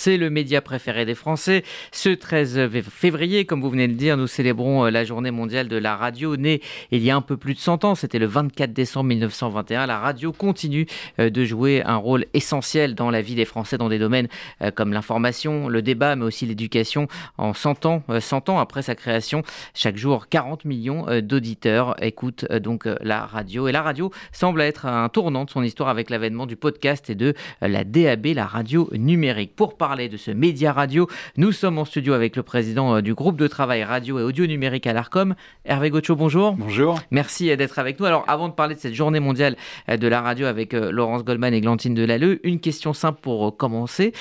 c'est 0.00 0.16
le 0.16 0.30
média 0.30 0.62
préféré 0.62 1.04
des 1.04 1.14
Français. 1.14 1.62
Ce 1.92 2.08
13 2.08 2.70
février, 2.88 3.44
comme 3.44 3.60
vous 3.60 3.68
venez 3.68 3.86
de 3.86 3.92
le 3.92 3.98
dire, 3.98 4.16
nous 4.16 4.26
célébrons 4.26 4.86
euh, 4.86 4.90
la 4.90 5.04
journée 5.04 5.30
mondiale 5.30 5.68
de 5.68 5.76
la 5.76 5.94
radio, 5.94 6.38
née 6.38 6.62
il 6.90 7.02
y 7.02 7.10
a 7.10 7.16
un 7.16 7.20
peu 7.20 7.36
plus 7.36 7.52
de 7.52 7.58
100 7.58 7.84
ans, 7.84 7.94
c'était 7.94 8.18
le 8.18 8.24
24 8.24 8.72
décembre 8.72 9.08
1921. 9.08 9.84
La 9.84 9.98
radio 9.98 10.32
continue 10.32 10.86
euh, 11.18 11.28
de 11.28 11.44
jouer 11.44 11.82
un 11.84 11.96
rôle 11.96 12.24
essentiel 12.32 12.94
dans 12.94 13.10
la 13.10 13.20
vie 13.20 13.34
des 13.34 13.44
Français 13.44 13.76
dans 13.76 13.90
des 13.90 13.98
domaines 13.98 14.28
euh, 14.62 14.70
comme 14.70 14.94
l'information, 14.94 15.68
le 15.68 15.82
débat, 15.82 16.16
mais 16.16 16.24
aussi 16.24 16.46
l'éducation. 16.46 17.06
En 17.36 17.52
100 17.52 17.84
ans, 17.84 18.02
100 18.18 18.48
ans 18.48 18.58
après 18.58 18.80
sa 18.80 18.94
création, 18.94 19.42
chaque 19.74 19.98
jour, 19.98 20.28
40 20.30 20.64
millions 20.64 21.04
d'auditeurs 21.20 22.02
écoutent 22.02 22.50
donc 22.50 22.88
la 23.02 23.26
radio. 23.26 23.68
Et 23.68 23.72
la 23.72 23.82
radio 23.82 24.10
semble 24.32 24.62
être 24.62 24.86
un 24.86 25.10
tournant 25.10 25.44
de 25.44 25.50
son 25.50 25.62
histoire 25.62 25.90
avec 25.90 26.08
l'avènement 26.08 26.46
du 26.46 26.56
podcast 26.56 27.10
et 27.10 27.14
de 27.14 27.34
la 27.60 27.84
DAB, 27.84 28.28
la 28.28 28.46
radio 28.46 28.88
numérique. 28.92 29.54
Pour 29.54 29.76
parler 29.76 29.89
de 29.90 30.16
ce 30.16 30.30
média 30.30 30.72
radio, 30.72 31.08
nous 31.36 31.50
sommes 31.50 31.78
en 31.78 31.84
studio 31.84 32.12
avec 32.12 32.36
le 32.36 32.44
président 32.44 32.94
euh, 32.94 33.00
du 33.00 33.12
groupe 33.12 33.36
de 33.36 33.48
travail 33.48 33.82
radio 33.82 34.20
et 34.20 34.22
audio 34.22 34.46
numérique 34.46 34.86
à 34.86 34.92
l'ARCOM, 34.92 35.34
Hervé 35.64 35.90
Gaucho, 35.90 36.14
bonjour. 36.14 36.52
Bonjour. 36.52 37.00
Merci 37.10 37.50
euh, 37.50 37.56
d'être 37.56 37.80
avec 37.80 37.98
nous. 37.98 38.06
Alors 38.06 38.24
avant 38.28 38.48
de 38.48 38.54
parler 38.54 38.76
de 38.76 38.80
cette 38.80 38.94
journée 38.94 39.18
mondiale 39.18 39.56
euh, 39.88 39.96
de 39.96 40.06
la 40.06 40.20
radio 40.20 40.46
avec 40.46 40.74
Laurence 40.74 41.24
Goldman 41.24 41.52
et 41.54 41.60
Glantine 41.60 41.94
Delalleux, 41.94 42.38
une 42.46 42.60
question 42.60 42.92
simple 42.92 43.18
pour 43.20 43.56
commencer. 43.56 44.12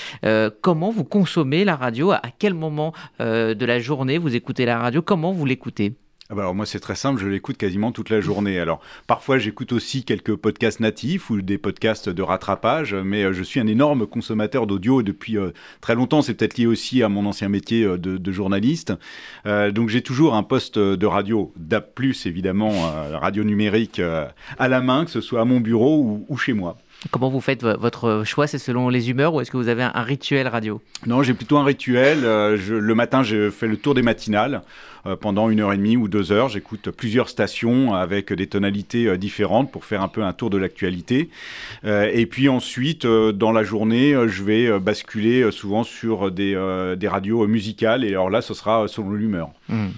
comment 0.62 0.90
vous 0.90 1.04
consommez 1.04 1.64
la 1.66 1.76
radio? 1.76 2.12
À 2.12 2.22
quel 2.38 2.54
moment 2.54 2.94
de 3.20 3.66
la 3.66 3.80
journée 3.80 4.18
vous 4.18 4.36
écoutez 4.36 4.66
la 4.66 4.80
radio? 4.80 5.02
Comment 5.02 5.32
vous 5.32 5.46
l'écoutez? 5.46 5.94
Ah 6.32 6.36
bah 6.36 6.44
alors 6.44 6.54
moi 6.54 6.68
c'est 6.68 6.80
très 6.80 6.94
simple, 6.94 7.20
je 7.20 7.28
l'écoute 7.28 7.58
quasiment 7.58 7.92
toute 7.92 8.12
la 8.12 8.22
journée. 8.22 8.60
Alors 8.60 8.82
parfois 9.08 9.40
j'écoute 9.40 9.72
aussi 9.72 10.04
quelques 10.04 10.36
podcasts 10.36 10.80
natifs 10.80 11.32
ou 11.32 11.42
des 11.42 11.58
podcasts 11.58 12.08
de 12.08 12.22
rattrapage, 12.22 12.94
mais 12.94 13.24
euh, 13.24 13.34
je 13.34 13.42
suis 13.42 13.60
un 13.60 13.66
énorme 13.66 14.06
consommateur 14.06 14.68
d'audio 14.68 15.02
depuis 15.02 15.40
euh, 15.40 15.50
très 15.82 15.96
longtemps. 15.96 16.22
C'est 16.22 16.36
peut-être 16.36 16.60
lié 16.60 16.68
aussi 16.68 17.02
à 17.02 17.10
mon 17.10 17.26
ancien 17.26 17.50
métier 17.50 17.84
euh, 17.84 17.98
de, 17.98 18.32
journaliste. 18.32 18.94
donc 19.46 19.90
j'ai 19.90 20.04
toujours 20.04 20.36
un 20.36 20.44
poste 20.44 20.78
de 20.78 21.06
radio, 21.08 21.52
DAP+, 21.58 22.00
évidemment, 22.26 22.70
radio 23.20 23.44
numérique 23.44 24.00
à 24.00 24.68
la 24.68 24.82
main, 24.82 25.04
que 25.06 25.10
ce 25.10 25.20
soit 25.20 25.42
à 25.42 25.46
mon 25.46 25.60
bureau 25.60 26.24
ou 26.30 26.38
chez 26.38 26.54
moi. 26.54 26.78
Comment 27.12 27.30
vous 27.30 27.42
faites 27.42 27.64
votre 27.64 28.24
choix? 28.24 28.46
C'est 28.46 28.60
selon 28.60 28.90
les 28.90 29.10
humeurs 29.10 29.34
ou 29.34 29.42
est-ce 29.42 29.50
que 29.50 29.58
vous 29.58 29.68
avez 29.68 29.82
un, 29.82 30.02
rituel 30.04 30.48
radio? 30.48 30.80
Non, 31.08 31.24
j'ai 31.24 31.34
plutôt 31.34 31.58
un 31.58 31.64
rituel. 31.64 32.22
Le 32.22 32.94
matin, 32.94 33.24
je 33.24 33.50
fais 33.50 33.68
le 33.68 33.78
tour 33.78 33.96
des 33.96 34.04
matinales. 34.04 34.62
Euh, 35.06 35.16
pendant 35.16 35.50
une 35.50 35.60
heure 35.60 35.74
et 35.74 35.78
demie 35.78 35.98
ou 35.98 36.08
deux 36.08 36.32
heures, 36.32 36.50
j'écoute 36.50 36.92
plusieurs 36.92 37.30
stations 37.30 37.94
avec 37.94 38.34
des 38.34 38.48
tonalités 38.48 39.08
euh, 39.08 39.18
différentes 39.18 39.72
pour 39.72 39.86
faire 39.86 40.02
un 40.02 40.08
peu 40.08 40.24
un 40.24 40.34
tour 40.34 40.50
de 40.50 40.58
l'actualité. 40.58 41.30
et 41.84 42.26
puis 42.26 42.50
ensuite, 42.50 43.06
dans 43.06 43.52
la 43.52 43.64
journée, 43.64 44.16
je 44.28 44.44
vais 44.44 44.80
basculer 44.80 45.52
souvent 45.52 45.84
sur 45.84 46.32
des, 46.32 46.54
des, 46.98 47.08
radios 47.08 47.48
musicales. 47.48 48.04
Et 48.04 48.10
alors 48.10 48.30
là, 48.30 48.42
ce 48.42 48.54
sera 48.54 48.88
selon 48.88 49.12
l'humeur. 49.12 49.50
Hmm. 49.70 49.90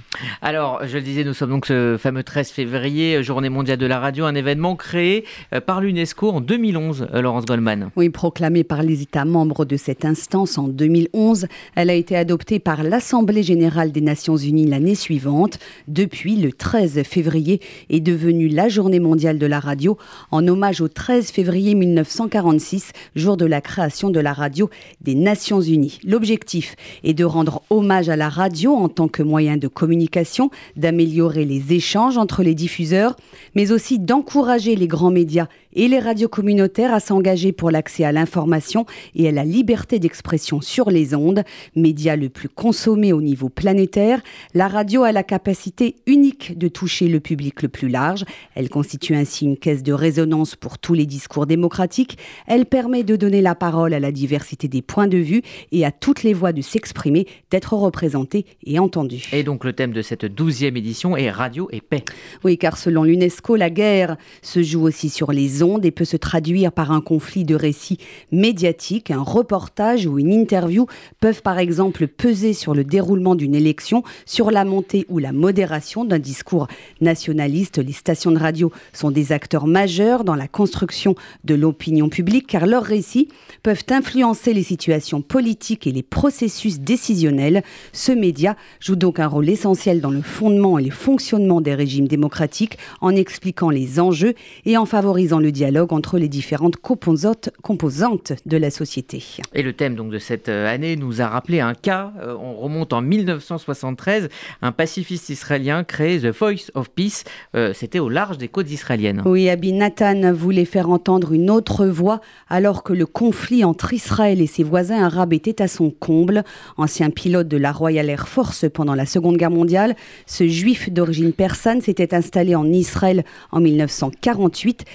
Alors, 0.41 0.85
je 0.85 0.97
le 0.97 1.01
disais, 1.01 1.23
nous 1.23 1.33
sommes 1.33 1.49
donc 1.49 1.65
ce 1.65 1.97
fameux 1.97 2.23
13 2.23 2.51
février, 2.51 3.23
Journée 3.23 3.49
mondiale 3.49 3.77
de 3.77 3.85
la 3.85 3.99
radio, 3.99 4.25
un 4.25 4.35
événement 4.35 4.75
créé 4.75 5.25
par 5.65 5.81
l'UNESCO 5.81 6.29
en 6.29 6.41
2011 6.41 7.07
euh, 7.13 7.21
Laurence 7.21 7.45
Goldman. 7.45 7.89
Oui, 7.95 8.09
proclamée 8.09 8.63
par 8.63 8.83
les 8.83 9.01
États 9.01 9.25
membres 9.25 9.65
de 9.65 9.77
cette 9.77 10.05
instance 10.05 10.57
en 10.57 10.67
2011, 10.67 11.47
elle 11.75 11.89
a 11.89 11.93
été 11.93 12.15
adoptée 12.15 12.59
par 12.59 12.83
l'Assemblée 12.83 13.43
générale 13.43 13.91
des 13.91 14.01
Nations 14.01 14.37
unies 14.37 14.67
l'année 14.67 14.90
suivante. 14.95 15.59
Depuis, 15.87 16.35
le 16.35 16.51
13 16.51 17.03
février 17.03 17.61
est 17.89 17.99
devenue 17.99 18.47
la 18.47 18.69
journée 18.69 18.99
mondiale 18.99 19.37
de 19.37 19.45
la 19.45 19.59
radio 19.59 19.97
en 20.31 20.47
hommage 20.47 20.81
au 20.81 20.87
13 20.87 21.31
février 21.31 21.75
1946, 21.75 22.91
jour 23.15 23.37
de 23.37 23.45
la 23.45 23.61
création 23.61 24.09
de 24.09 24.19
la 24.19 24.33
radio 24.33 24.69
des 25.01 25.15
Nations 25.15 25.61
unies. 25.61 25.99
L'objectif 26.03 26.75
est 27.03 27.13
de 27.13 27.25
rendre 27.25 27.61
hommage 27.69 28.09
à 28.09 28.15
la 28.15 28.29
radio 28.29 28.73
en 28.73 28.89
tant 28.89 29.07
que 29.07 29.23
moyen 29.23 29.57
de 29.57 29.67
communication, 29.67 30.49
d'améliorer 30.75 31.45
les 31.45 31.73
échanges 31.73 32.17
entre 32.17 32.43
les 32.43 32.55
diffuseurs, 32.55 33.15
mais 33.55 33.71
aussi 33.71 33.99
d'encourager 33.99 34.75
les 34.75 34.87
grands 34.87 35.11
médias 35.11 35.47
et 35.73 35.87
les 35.87 35.99
radios 35.99 36.29
communautaires 36.29 36.93
à 36.93 36.99
s'engager 36.99 37.51
pour 37.51 37.71
l'accès 37.71 38.03
à 38.03 38.11
l'information 38.11 38.85
et 39.15 39.27
à 39.27 39.31
la 39.31 39.43
liberté 39.43 39.99
d'expression 39.99 40.61
sur 40.61 40.89
les 40.89 41.15
ondes. 41.15 41.43
Média 41.75 42.15
le 42.15 42.29
plus 42.29 42.49
consommé 42.49 43.13
au 43.13 43.21
niveau 43.21 43.49
planétaire, 43.49 44.21
la 44.53 44.67
radio 44.67 45.03
a 45.03 45.11
la 45.11 45.23
capacité 45.23 45.95
unique 46.05 46.57
de 46.57 46.67
toucher 46.67 47.07
le 47.07 47.19
public 47.19 47.61
le 47.61 47.69
plus 47.69 47.89
large. 47.89 48.25
Elle 48.55 48.69
constitue 48.69 49.15
ainsi 49.15 49.45
une 49.45 49.57
caisse 49.57 49.83
de 49.83 49.93
résonance 49.93 50.55
pour 50.55 50.77
tous 50.77 50.93
les 50.93 51.05
discours 51.05 51.45
démocratiques. 51.45 52.17
Elle 52.47 52.65
permet 52.65 53.03
de 53.03 53.15
donner 53.15 53.41
la 53.41 53.55
parole 53.55 53.93
à 53.93 53.99
la 53.99 54.11
diversité 54.11 54.67
des 54.67 54.81
points 54.81 55.07
de 55.07 55.17
vue 55.17 55.41
et 55.71 55.85
à 55.85 55.91
toutes 55.91 56.23
les 56.23 56.33
voix 56.33 56.53
de 56.53 56.61
s'exprimer, 56.61 57.27
d'être 57.49 57.73
représentées 57.73 58.45
et 58.65 58.79
entendues. 58.79 59.23
Et 59.31 59.43
donc 59.43 59.63
le 59.63 59.73
thème 59.73 59.93
de 59.93 60.01
cette 60.01 60.25
douzième 60.25 60.77
édition 60.77 61.17
est 61.17 61.29
Radio 61.29 61.69
et 61.71 61.81
paix. 61.81 62.03
Oui, 62.43 62.57
car 62.57 62.77
selon 62.77 63.03
l'UNESCO, 63.03 63.55
la 63.55 63.69
guerre 63.69 64.17
se 64.41 64.61
joue 64.61 64.83
aussi 64.83 65.09
sur 65.09 65.31
les 65.31 65.60
et 65.83 65.91
peut 65.91 66.05
se 66.05 66.17
traduire 66.17 66.71
par 66.71 66.91
un 66.91 67.01
conflit 67.01 67.43
de 67.43 67.53
récits 67.53 67.99
médiatiques. 68.31 69.11
Un 69.11 69.21
reportage 69.21 70.07
ou 70.07 70.17
une 70.17 70.31
interview 70.31 70.87
peuvent 71.19 71.43
par 71.43 71.59
exemple 71.59 72.07
peser 72.07 72.53
sur 72.53 72.73
le 72.73 72.83
déroulement 72.83 73.35
d'une 73.35 73.53
élection, 73.53 74.03
sur 74.25 74.49
la 74.49 74.65
montée 74.65 75.05
ou 75.07 75.19
la 75.19 75.31
modération 75.31 76.03
d'un 76.03 76.17
discours 76.17 76.67
nationaliste. 76.99 77.77
Les 77.77 77.91
stations 77.93 78.31
de 78.31 78.39
radio 78.39 78.71
sont 78.91 79.11
des 79.11 79.31
acteurs 79.31 79.67
majeurs 79.67 80.23
dans 80.23 80.35
la 80.35 80.47
construction 80.47 81.13
de 81.43 81.53
l'opinion 81.53 82.09
publique 82.09 82.47
car 82.47 82.65
leurs 82.65 82.83
récits 82.83 83.27
peuvent 83.61 83.85
influencer 83.91 84.53
les 84.53 84.63
situations 84.63 85.21
politiques 85.21 85.85
et 85.85 85.91
les 85.91 86.03
processus 86.03 86.79
décisionnels. 86.79 87.61
Ce 87.93 88.11
média 88.11 88.55
joue 88.79 88.95
donc 88.95 89.19
un 89.19 89.27
rôle 89.27 89.49
essentiel 89.49 90.01
dans 90.01 90.09
le 90.09 90.23
fondement 90.23 90.79
et 90.79 90.83
le 90.83 90.91
fonctionnement 90.91 91.61
des 91.61 91.75
régimes 91.75 92.07
démocratiques 92.07 92.79
en 92.99 93.15
expliquant 93.15 93.69
les 93.69 93.99
enjeux 93.99 94.33
et 94.65 94.75
en 94.75 94.85
favorisant 94.85 95.39
le 95.39 95.50
dialogue 95.51 95.93
entre 95.93 96.17
les 96.17 96.27
différentes 96.27 96.77
composantes, 96.77 97.49
composantes 97.61 98.33
de 98.45 98.57
la 98.57 98.69
société. 98.69 99.23
Et 99.53 99.63
le 99.63 99.73
thème 99.73 99.95
donc 99.95 100.11
de 100.11 100.19
cette 100.19 100.49
euh, 100.49 100.73
année 100.73 100.95
nous 100.95 101.21
a 101.21 101.27
rappelé 101.27 101.59
un 101.59 101.73
cas, 101.73 102.13
euh, 102.21 102.35
on 102.39 102.55
remonte 102.55 102.93
en 102.93 103.01
1973, 103.01 104.29
un 104.61 104.71
pacifiste 104.71 105.29
israélien 105.29 105.83
créé 105.83 106.19
The 106.19 106.35
Voice 106.35 106.71
of 106.75 106.89
Peace, 106.89 107.23
euh, 107.55 107.73
c'était 107.73 107.99
au 107.99 108.09
large 108.09 108.37
des 108.37 108.47
côtes 108.47 108.71
israéliennes. 108.71 109.21
Oui, 109.25 109.49
Abi 109.49 109.73
Nathan 109.73 110.33
voulait 110.33 110.65
faire 110.65 110.89
entendre 110.89 111.33
une 111.33 111.49
autre 111.49 111.85
voix 111.85 112.21
alors 112.49 112.83
que 112.83 112.93
le 112.93 113.05
conflit 113.05 113.63
entre 113.63 113.93
Israël 113.93 114.41
et 114.41 114.47
ses 114.47 114.63
voisins 114.63 115.03
arabes 115.03 115.33
était 115.33 115.61
à 115.61 115.67
son 115.67 115.91
comble. 115.91 116.43
Ancien 116.77 117.09
pilote 117.09 117.47
de 117.47 117.57
la 117.57 117.71
Royal 117.71 118.09
Air 118.09 118.27
Force 118.27 118.65
pendant 118.73 118.95
la 118.95 119.05
Seconde 119.05 119.37
Guerre 119.37 119.51
mondiale, 119.51 119.95
ce 120.25 120.47
juif 120.47 120.91
d'origine 120.91 121.33
persane 121.33 121.81
s'était 121.81 122.13
installé 122.13 122.55
en 122.55 122.65
Israël 122.65 123.23
en 123.51 123.59
1948, 123.59 124.85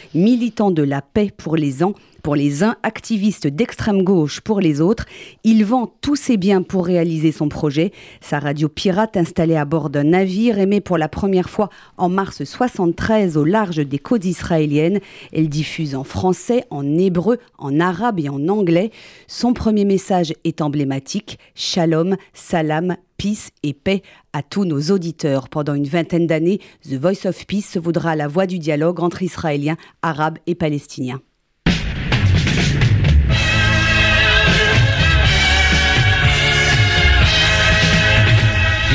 de 0.46 0.82
la 0.82 1.02
paix 1.02 1.32
pour 1.36 1.56
les 1.56 1.82
uns, 1.82 1.92
pour 2.22 2.36
les 2.36 2.62
uns, 2.62 2.76
activiste 2.82 3.46
d'extrême 3.46 4.02
gauche 4.02 4.40
pour 4.40 4.60
les 4.60 4.80
autres. 4.80 5.04
Il 5.44 5.64
vend 5.64 5.92
tous 6.00 6.16
ses 6.16 6.36
biens 6.36 6.62
pour 6.62 6.86
réaliser 6.86 7.32
son 7.32 7.48
projet. 7.48 7.92
Sa 8.20 8.38
radio 8.38 8.68
pirate 8.68 9.16
installée 9.16 9.56
à 9.56 9.64
bord 9.64 9.90
d'un 9.90 10.04
navire 10.04 10.58
émet 10.58 10.80
pour 10.80 10.98
la 10.98 11.08
première 11.08 11.50
fois 11.50 11.68
en 11.96 12.08
mars 12.08 12.44
73 12.44 13.36
au 13.36 13.44
large 13.44 13.78
des 13.78 13.98
côtes 13.98 14.24
israéliennes. 14.24 15.00
Elle 15.32 15.48
diffuse 15.48 15.94
en 15.94 16.04
français, 16.04 16.64
en 16.70 16.96
hébreu, 16.96 17.38
en 17.58 17.80
arabe 17.80 18.20
et 18.20 18.28
en 18.28 18.48
anglais. 18.48 18.90
Son 19.26 19.52
premier 19.52 19.84
message 19.84 20.32
est 20.44 20.60
emblématique. 20.60 21.38
Shalom, 21.54 22.16
salam, 22.34 22.96
peace 23.16 23.50
et 23.62 23.75
paix 23.75 24.03
à 24.32 24.43
tous 24.43 24.65
nos 24.65 24.81
auditeurs. 24.91 25.49
Pendant 25.49 25.75
une 25.75 25.87
vingtaine 25.87 26.27
d'années, 26.27 26.60
The 26.88 26.94
Voice 26.94 27.27
of 27.27 27.47
Peace 27.47 27.71
se 27.72 27.78
voudra 27.78 28.16
la 28.16 28.28
voix 28.28 28.47
du 28.47 28.59
dialogue 28.59 29.00
entre 29.00 29.22
Israéliens, 29.22 29.77
Arabes 30.03 30.38
et 30.47 30.54
Palestiniens. 30.54 31.21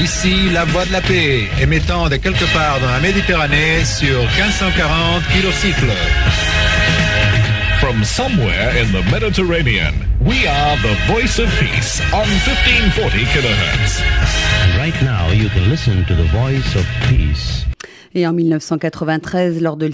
Ici, 0.01 0.49
la 0.51 0.65
voix 0.65 0.83
de 0.85 0.91
la 0.93 1.01
paix, 1.01 1.43
émettant 1.61 2.09
de 2.09 2.15
quelque 2.15 2.51
part 2.53 2.79
dans 2.79 2.89
la 2.89 2.99
Méditerranée 2.99 3.85
sur 3.85 4.19
1540 4.35 5.21
kilocycles. 5.31 5.93
From 7.79 8.03
somewhere 8.03 8.71
in 8.81 8.91
the 8.91 9.03
Mediterranean, 9.11 9.93
we 10.23 10.45
are 10.45 10.77
the 10.77 10.95
voice 11.07 11.39
of 11.39 11.49
peace 11.59 11.99
on 12.13 12.27
1540 12.45 13.25
kilohertz. 13.33 14.01
And 14.01 14.77
right 14.77 15.01
now, 15.01 15.31
you 15.31 15.49
can 15.49 15.67
listen 15.69 16.05
to 16.05 16.15
the 16.15 16.25
voice 16.25 16.75
of 16.75 16.85
peace. 17.09 17.60
Et 18.13 18.27
en 18.27 18.33
1993, 18.33 19.61
lors 19.61 19.77
de, 19.77 19.89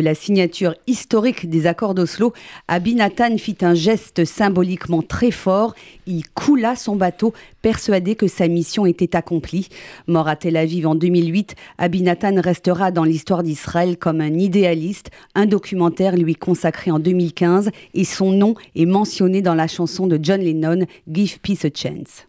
la 0.00 0.14
signature 0.14 0.74
historique 0.86 1.50
des 1.50 1.66
accords 1.66 1.94
d'Oslo, 1.94 2.32
Abinatan 2.66 3.36
fit 3.36 3.58
un 3.60 3.74
geste 3.74 4.24
symboliquement 4.24 5.02
très 5.02 5.30
fort. 5.30 5.74
Il 6.06 6.26
coula 6.30 6.76
son 6.76 6.96
bateau, 6.96 7.34
persuadé 7.60 8.14
que 8.14 8.26
sa 8.26 8.48
mission 8.48 8.86
était 8.86 9.16
accomplie. 9.16 9.68
Mort 10.06 10.28
à 10.28 10.36
Tel 10.36 10.56
Aviv 10.56 10.86
en 10.86 10.94
2008, 10.94 11.56
Abinatan 11.76 12.40
restera 12.40 12.90
dans 12.90 13.04
l'histoire 13.04 13.42
d'Israël 13.42 13.98
comme 13.98 14.22
un 14.22 14.32
idéaliste. 14.32 15.10
Un 15.34 15.44
documentaire 15.44 16.16
lui 16.16 16.36
consacré 16.36 16.90
en 16.90 16.98
2015 16.98 17.70
et 17.92 18.04
son 18.04 18.32
nom 18.32 18.54
est 18.76 18.86
mentionné 18.86 19.42
dans 19.42 19.54
la 19.54 19.66
chanson 19.66 20.06
de 20.06 20.18
John 20.22 20.40
Lennon, 20.40 20.86
Give 21.06 21.38
Peace 21.40 21.66
a 21.66 21.70
Chance. 21.74 22.27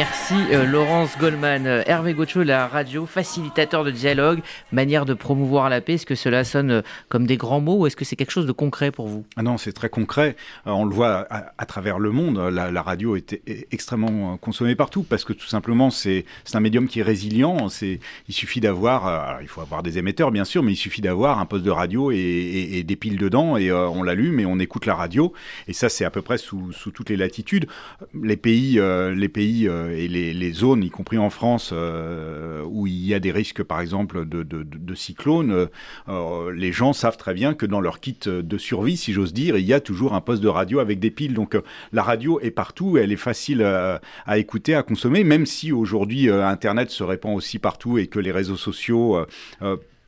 Merci 0.00 0.34
euh, 0.54 0.64
Laurence 0.64 1.18
Goldman. 1.18 1.66
Euh, 1.66 1.82
Hervé 1.84 2.14
Gaucho, 2.14 2.42
la 2.42 2.66
radio, 2.66 3.04
facilitateur 3.04 3.84
de 3.84 3.90
dialogue, 3.90 4.40
manière 4.72 5.04
de 5.04 5.12
promouvoir 5.12 5.68
la 5.68 5.82
paix. 5.82 5.92
Est-ce 5.92 6.06
que 6.06 6.14
cela 6.14 6.42
sonne 6.42 6.70
euh, 6.70 6.82
comme 7.10 7.26
des 7.26 7.36
grands 7.36 7.60
mots 7.60 7.80
ou 7.80 7.86
est-ce 7.86 7.96
que 7.96 8.06
c'est 8.06 8.16
quelque 8.16 8.30
chose 8.30 8.46
de 8.46 8.52
concret 8.52 8.92
pour 8.92 9.08
vous? 9.08 9.26
Ah 9.36 9.42
Non, 9.42 9.58
c'est 9.58 9.74
très 9.74 9.90
concret. 9.90 10.36
on 10.64 10.86
le 10.86 10.94
voit 10.94 11.26
à, 11.30 11.66
travers 11.66 11.98
le 11.98 12.12
monde. 12.12 12.38
La, 12.38 12.80
radio 12.80 13.14
est, 13.14 13.42
extrêmement 13.72 14.38
consommée 14.38 14.74
partout 14.74 15.02
parce 15.02 15.22
que 15.26 15.34
tout 15.34 15.46
simplement, 15.46 15.90
c'est 15.90 16.24
un 16.54 16.60
médium 16.60 16.88
qui 16.88 17.00
est 17.00 17.02
résilient. 17.02 17.66
Il 17.82 18.34
suffit 18.34 18.60
d'avoir, 18.62 19.42
il 19.42 19.48
faut 19.48 19.60
avoir 19.60 19.82
des 19.82 19.98
émetteurs 19.98 20.30
bien 20.30 20.46
sûr, 20.46 20.62
mais 20.62 20.72
il 20.72 20.76
suffit 20.76 21.02
d'avoir 21.02 21.40
un 21.40 21.44
poste 21.44 21.64
de 21.64 21.70
radio 21.70 22.10
et, 22.10 22.82
des 22.86 22.96
piles 22.96 23.18
dedans 23.18 23.58
et 23.58 23.70
on 23.70 24.02
l'allume 24.02 24.40
et 24.40 24.46
on 24.46 24.58
écoute 24.60 24.86
la 24.86 24.94
radio. 24.94 25.34
Et 25.68 25.74
ça, 25.74 25.90
c'est 25.90 26.06
à 26.06 26.10
peu 26.10 26.22
près 26.22 26.38
sous, 26.38 26.72
sous, 26.72 26.90
toutes 26.90 27.10
les 27.10 27.18
latitudes. 27.18 27.66
Les 28.14 28.38
pays, 28.38 28.80
les 28.80 29.28
pays 29.28 29.68
et 29.90 30.08
les, 30.08 30.52
zones, 30.52 30.82
y 30.82 30.90
compris 30.90 31.18
en 31.18 31.30
France, 31.30 31.70
euh, 31.72 32.62
où 32.66 32.86
il 32.86 33.06
y 33.06 33.14
a 33.14 33.20
des 33.20 33.30
risques, 33.30 33.62
par 33.62 33.80
exemple, 33.80 34.26
de, 34.26 34.94
cyclones, 34.94 35.68
euh, 36.08 36.52
les 36.52 36.72
gens 36.72 36.92
savent 36.92 37.16
très 37.16 37.34
bien 37.34 37.54
que 37.54 37.66
dans 37.66 37.80
leur 37.80 38.00
kit 38.00 38.18
de 38.26 38.58
survie, 38.58 38.96
si 38.96 39.12
j'ose 39.12 39.32
dire, 39.32 39.56
il 39.56 39.64
y 39.64 39.72
a 39.72 39.80
toujours 39.80 40.14
un 40.14 40.20
poste 40.20 40.42
de 40.42 40.48
radio 40.48 40.78
avec 40.78 40.98
des 40.98 41.10
piles. 41.10 41.34
Donc 41.34 41.56
la 41.92 42.02
radio 42.02 42.40
est 42.40 42.50
partout, 42.50 42.96
elle 42.98 43.12
est 43.12 43.16
facile 43.16 43.62
à 43.62 44.38
écouter, 44.38 44.74
à 44.74 44.82
consommer, 44.82 45.24
même 45.24 45.46
si 45.46 45.72
aujourd'hui 45.72 46.28
Internet 46.30 46.90
se 46.90 47.02
répand 47.02 47.36
aussi 47.36 47.58
partout 47.58 47.98
et 47.98 48.06
que 48.06 48.18
les 48.18 48.32
réseaux 48.32 48.56
sociaux 48.56 49.24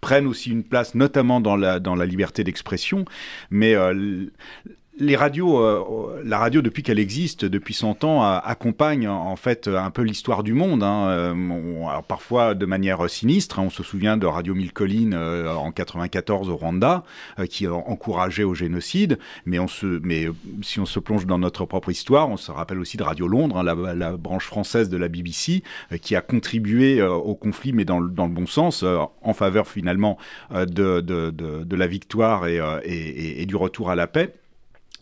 prennent 0.00 0.26
aussi 0.26 0.50
une 0.50 0.64
place, 0.64 0.94
notamment 0.94 1.40
dans 1.40 1.56
la 1.56 2.06
liberté 2.06 2.44
d'expression. 2.44 3.04
Mais 3.50 3.74
les 5.02 5.16
radios, 5.16 5.58
euh, 5.58 6.22
la 6.24 6.38
radio 6.38 6.62
depuis 6.62 6.82
qu'elle 6.82 6.98
existe, 6.98 7.44
depuis 7.44 7.74
100 7.74 8.04
ans, 8.04 8.22
accompagne 8.22 9.08
en 9.08 9.36
fait 9.36 9.68
un 9.68 9.90
peu 9.90 10.02
l'histoire 10.02 10.42
du 10.42 10.54
monde. 10.54 10.82
Hein. 10.82 11.08
Euh, 11.08 11.34
alors 11.88 12.04
parfois 12.04 12.54
de 12.54 12.66
manière 12.66 13.10
sinistre. 13.10 13.58
Hein. 13.58 13.64
on 13.66 13.70
se 13.70 13.82
souvient 13.82 14.16
de 14.16 14.26
Radio 14.26 14.54
Mille 14.54 14.72
Collines 14.72 15.14
euh, 15.14 15.52
en 15.52 15.72
94 15.72 16.48
au 16.48 16.56
Rwanda, 16.56 17.02
qui 17.50 17.66
encourageait 17.66 18.44
au 18.44 18.54
génocide. 18.54 19.18
Mais, 19.44 19.58
si 20.62 20.80
on 20.80 20.86
se 20.86 21.00
plonge 21.00 21.26
dans 21.26 21.38
notre 21.38 21.64
propre 21.64 21.90
histoire, 21.90 22.28
on 22.28 22.36
se 22.36 22.52
rappelle 22.52 22.78
aussi 22.78 22.96
de 22.96 23.02
Radio 23.02 23.26
Londres, 23.26 23.58
hein, 23.58 23.94
la, 23.94 24.12
branche 24.16 24.46
française 24.46 24.88
de 24.88 24.96
la 24.96 25.08
BBC, 25.08 25.62
qui 26.00 26.14
a 26.14 26.20
contribué 26.20 27.02
au 27.02 27.34
conflit, 27.34 27.72
mais 27.72 27.84
dans, 27.84 27.98
le 27.98 28.08
bon 28.08 28.46
sens, 28.46 28.84
en 28.84 29.34
faveur 29.34 29.66
finalement 29.66 30.18
de, 30.50 31.76
la 31.76 31.86
victoire 31.86 32.46
et 32.46 33.46
du 33.46 33.56
retour 33.56 33.90
à 33.90 33.96
la 33.96 34.06
paix. 34.06 34.34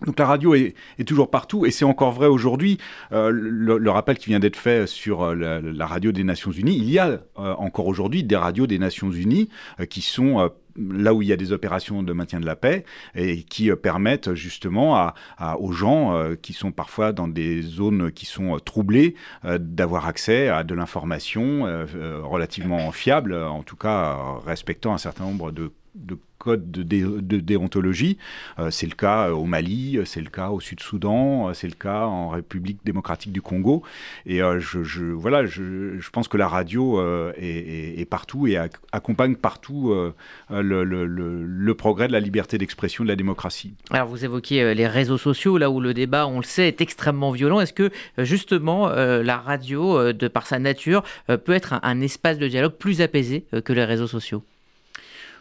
Donc 0.06 0.18
la 0.18 0.26
radio 0.26 0.54
est, 0.54 0.74
toujours 1.06 1.30
partout 1.30 1.66
et 1.66 1.70
c'est 1.70 1.84
encore 1.84 2.12
vrai 2.12 2.26
aujourd'hui. 2.26 2.78
Euh, 3.12 3.30
le, 3.30 3.90
rappel 3.90 4.18
qui 4.18 4.26
vient 4.26 4.38
d'être 4.38 4.56
fait 4.56 4.86
sur 4.86 5.22
euh, 5.22 5.60
la, 5.62 5.86
radio 5.86 6.12
des 6.12 6.24
Nations 6.24 6.52
Unies, 6.52 6.76
il 6.76 6.90
y 6.90 6.98
a 6.98 7.06
euh, 7.08 7.18
encore 7.36 7.86
aujourd'hui 7.86 8.24
des 8.24 8.36
radios 8.36 8.66
des 8.66 8.78
Nations 8.78 9.10
Unies 9.10 9.48
qui 9.88 10.00
sont 10.00 10.50
là 10.76 11.12
où 11.12 11.22
il 11.22 11.28
y 11.28 11.32
a 11.32 11.36
des 11.36 11.52
opérations 11.52 12.02
de 12.02 12.12
maintien 12.12 12.40
de 12.40 12.46
la 12.46 12.56
paix 12.56 12.84
et 13.14 13.42
qui 13.42 13.70
permettent 13.72 14.34
justement 14.34 15.12
aux 15.58 15.72
gens 15.72 16.34
qui 16.40 16.52
sont 16.52 16.72
parfois 16.72 17.12
dans 17.12 17.28
des 17.28 17.62
zones 17.62 18.12
qui 18.12 18.26
sont 18.26 18.58
troublées 18.64 19.14
d'avoir 19.44 20.06
accès 20.06 20.48
à 20.48 20.62
de 20.64 20.74
l'information 20.74 21.64
relativement 22.22 22.92
fiable, 22.92 23.34
en 23.34 23.62
tout 23.62 23.76
cas 23.76 24.16
respectant 24.44 24.94
un 24.94 24.98
certain 24.98 25.24
nombre 25.24 25.50
de 25.50 25.72
de 25.94 26.16
code 26.40 26.70
de, 26.70 27.38
déontologie. 27.38 28.18
Euh, 28.58 28.70
c'est 28.70 28.86
le 28.86 28.94
cas 28.94 29.28
euh, 29.28 29.32
au 29.32 29.44
Mali, 29.44 29.98
euh, 29.98 30.04
c'est 30.04 30.22
le 30.22 30.30
cas 30.30 30.48
au 30.48 30.58
Sud-Soudan, 30.58 31.52
c'est 31.54 31.68
le 31.68 31.74
cas 31.74 32.06
en 32.06 32.30
République 32.30 32.78
démocratique 32.84 33.32
du 33.32 33.42
Congo. 33.42 33.82
Et 34.26 34.38
je, 34.38 35.02
voilà, 35.12 35.44
je, 35.44 36.10
pense 36.10 36.26
que 36.28 36.38
la 36.38 36.48
radio 36.48 37.00
est, 37.36 38.08
partout 38.08 38.46
et 38.46 38.56
accompagne 38.92 39.36
partout 39.36 39.94
le, 40.48 41.72
progrès 41.74 42.08
de 42.08 42.12
la 42.12 42.20
liberté 42.20 42.56
d'expression, 42.56 43.04
de 43.04 43.08
la 43.10 43.16
démocratie. 43.16 43.74
Alors 43.90 44.08
vous 44.08 44.24
évoquiez 44.24 44.74
les 44.74 44.86
réseaux 44.86 45.18
sociaux, 45.18 45.58
là 45.58 45.70
où 45.70 45.80
le 45.80 45.92
débat, 45.92 46.26
on 46.26 46.38
le 46.38 46.44
sait, 46.44 46.68
est 46.68 46.80
extrêmement 46.80 47.32
violent. 47.32 47.60
Est-ce 47.60 47.74
que 47.74 47.90
justement 48.16 48.88
la 48.88 49.36
radio, 49.36 50.12
de 50.12 50.28
par 50.28 50.46
sa 50.46 50.58
nature, 50.58 51.02
peut 51.26 51.52
être 51.52 51.74
un 51.82 52.00
espace 52.00 52.38
de 52.38 52.48
dialogue 52.48 52.74
plus 52.74 53.02
apaisé 53.02 53.44
que 53.64 53.72
les 53.72 53.84
réseaux 53.84 54.06
sociaux? 54.08 54.42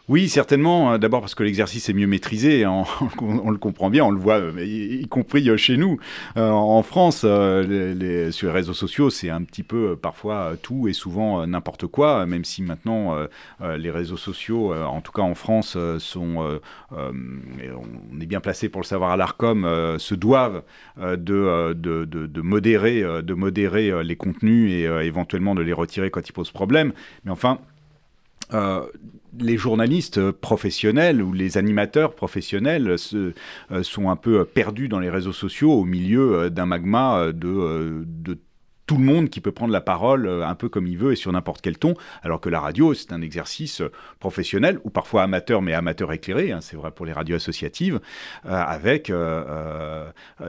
Oui, 0.10 0.28
certainement. 0.28 0.94
Euh, 0.94 0.98
d'abord 0.98 1.22
parce 1.22 1.36
que 1.36 1.44
l'exercice 1.44 1.88
est 1.88 1.94
mieux 1.94 2.08
maîtrisé. 2.08 2.66
On, 3.22 3.52
le 3.52 3.58
comprend 3.58 3.90
bien, 3.90 4.04
on 4.06 4.12
le 4.12 4.20
voit, 4.20 4.40
euh, 4.40 4.66
y, 4.66 5.08
compris 5.08 5.50
euh, 5.50 5.58
chez 5.58 5.78
nous. 5.78 6.00
en 6.36 6.82
France, 6.84 7.24
les, 7.24 8.32
sur 8.32 8.48
les 8.48 8.54
réseaux 8.54 8.74
sociaux, 8.74 9.10
c'est 9.10 9.30
un 9.30 9.44
petit 9.44 9.64
peu 9.64 9.96
parfois 9.96 10.54
tout 10.62 10.88
et 10.88 10.94
souvent 10.94 11.46
n'importe 11.46 11.88
quoi, 11.88 12.26
même 12.26 12.44
si 12.44 12.62
maintenant 12.62 13.16
les 13.60 13.92
réseaux 13.92 14.18
sociaux, 14.18 14.74
en 14.74 15.02
tout 15.02 15.12
cas 15.12 15.22
en 15.22 15.36
France, 15.36 15.78
sont, 16.00 16.60
on 16.92 18.22
est 18.22 18.26
bien 18.26 18.40
placé 18.40 18.70
pour 18.70 18.82
le 18.82 18.86
savoir 18.86 19.12
à 19.12 19.18
l'ARCOM, 19.18 19.68
se 19.98 20.16
doivent 20.16 20.64
de, 20.98 22.42
modérer, 22.42 23.02
de 23.02 23.34
modérer 23.34 24.04
les 24.04 24.16
contenus 24.16 24.72
et 24.72 24.84
éventuellement 25.06 25.56
de 25.56 25.62
les 25.62 25.74
retirer 25.74 26.10
quand 26.10 26.28
ils 26.28 26.34
posent 26.34 26.52
problème. 26.52 26.94
Mais 27.26 27.32
enfin, 27.32 27.60
euh, 28.54 28.88
les 29.38 29.58
journalistes 29.58 30.31
professionnels 30.31 31.22
ou 31.22 31.34
les 31.34 31.58
animateurs 31.58 32.16
professionnels 32.16 32.98
se, 32.98 33.34
euh, 33.72 33.84
sont 33.84 34.10
un 34.10 34.16
peu 34.16 34.46
perdus 34.46 34.88
dans 34.88 35.00
les 35.00 35.10
réseaux 35.10 35.34
sociaux 35.34 35.74
au 35.74 35.86
milieu 35.86 36.36
euh, 36.36 36.50
d'un 36.50 36.66
magma 36.66 37.31
de, 37.34 38.04
de 38.06 38.38
tout 38.89 38.97
le 38.97 39.03
monde 39.03 39.30
qui 39.30 39.39
peut 39.39 39.51
prendre 39.51 39.71
la 39.71 39.81
parole 39.81 40.25
euh, 40.25 40.47
un 40.47 40.56
peu 40.56 40.68
comme 40.68 40.88
il 40.88 40.97
veut 40.97 41.12
et 41.12 41.15
sur 41.15 41.31
n'importe 41.31 41.62
quel 41.62 41.77
ton, 41.77 41.94
alors 42.24 42.41
que 42.41 42.50
la 42.50 42.59
radio, 42.59 42.95
c'est 42.95 43.13
un 43.13 43.21
exercice 43.21 43.81
euh, 43.81 43.91
professionnel, 44.19 44.80
ou 44.83 44.89
parfois 44.89 45.21
amateur, 45.21 45.62
mais 45.62 45.75
amateur 45.75 46.12
éclairé, 46.12 46.51
hein, 46.51 46.57
c'est 46.59 46.75
vrai 46.75 46.89
pour 46.89 47.06
les 47.06 47.13
radios 47.13 47.36
associatives, 47.36 48.00
euh, 48.47 48.50
avec 48.50 49.12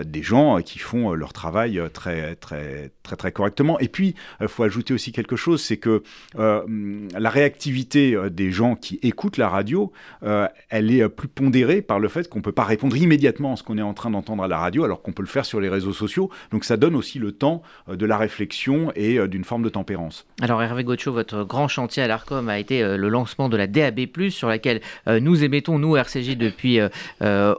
des 0.05 0.23
gens 0.23 0.63
qui 0.63 0.79
font 0.79 1.13
leur 1.13 1.35
travail 1.35 1.81
très, 1.93 2.35
très, 2.37 2.91
très, 3.03 3.17
très 3.17 3.33
correctement. 3.33 3.79
Et 3.79 3.89
puis, 3.89 4.15
il 4.41 4.49
faut 4.49 4.63
ajouter 4.63 4.95
aussi 4.95 5.13
quelque 5.13 5.37
chose, 5.37 5.63
c'est 5.63 5.77
que 5.77 6.03
la 6.37 7.31
réactivité 7.31 8.17
des 8.31 8.51
gens 8.51 8.75
qui 8.75 8.99
écoutent 9.03 9.37
la 9.37 9.49
radio, 9.49 9.93
elle 10.23 10.91
est 10.91 11.09
plus 11.09 11.29
pondérée 11.29 11.83
par 11.83 11.99
le 11.99 12.09
fait 12.09 12.29
qu'on 12.29 12.39
ne 12.39 12.45
peut 12.45 12.53
pas 12.53 12.65
répondre 12.65 12.97
immédiatement 12.97 13.55
à 13.55 13.57
ce 13.57 13.63
qu'on 13.63 13.79
est 13.79 13.83
en 13.83 13.95
train 13.95 14.11
d'entendre 14.11 14.43
à 14.43 14.49
la 14.49 14.59
radio, 14.59 14.85
alors 14.85 15.03
qu'on 15.03 15.13
peut 15.13 15.23
le 15.23 15.29
faire 15.29 15.45
sur 15.45 15.61
les 15.61 15.69
réseaux 15.69 15.93
sociaux. 15.93 16.31
Donc 16.51 16.65
ça 16.65 16.77
donne 16.77 16.95
aussi 16.95 17.19
le 17.19 17.33
temps 17.33 17.63
de 17.89 18.07
la 18.07 18.17
réflexion 18.17 18.30
réflexion 18.31 18.93
et 18.95 19.19
euh, 19.19 19.27
d'une 19.27 19.45
forme 19.45 19.63
de 19.63 19.69
tempérance. 19.69 20.25
Alors 20.41 20.63
Hervé 20.63 20.85
Gaucho, 20.85 21.13
votre 21.13 21.43
grand 21.43 21.67
chantier 21.67 22.03
à 22.03 22.07
l'ARCOM 22.07 22.49
a 22.49 22.59
été 22.59 22.83
euh, 22.83 22.97
le 22.97 23.09
lancement 23.09 23.49
de 23.49 23.57
la 23.57 23.67
DAB+, 23.67 24.01
sur 24.31 24.49
laquelle 24.49 24.81
euh, 25.09 25.19
nous 25.19 25.43
émettons, 25.43 25.79
nous, 25.79 25.97
RCJ, 25.97 26.37
depuis 26.37 26.79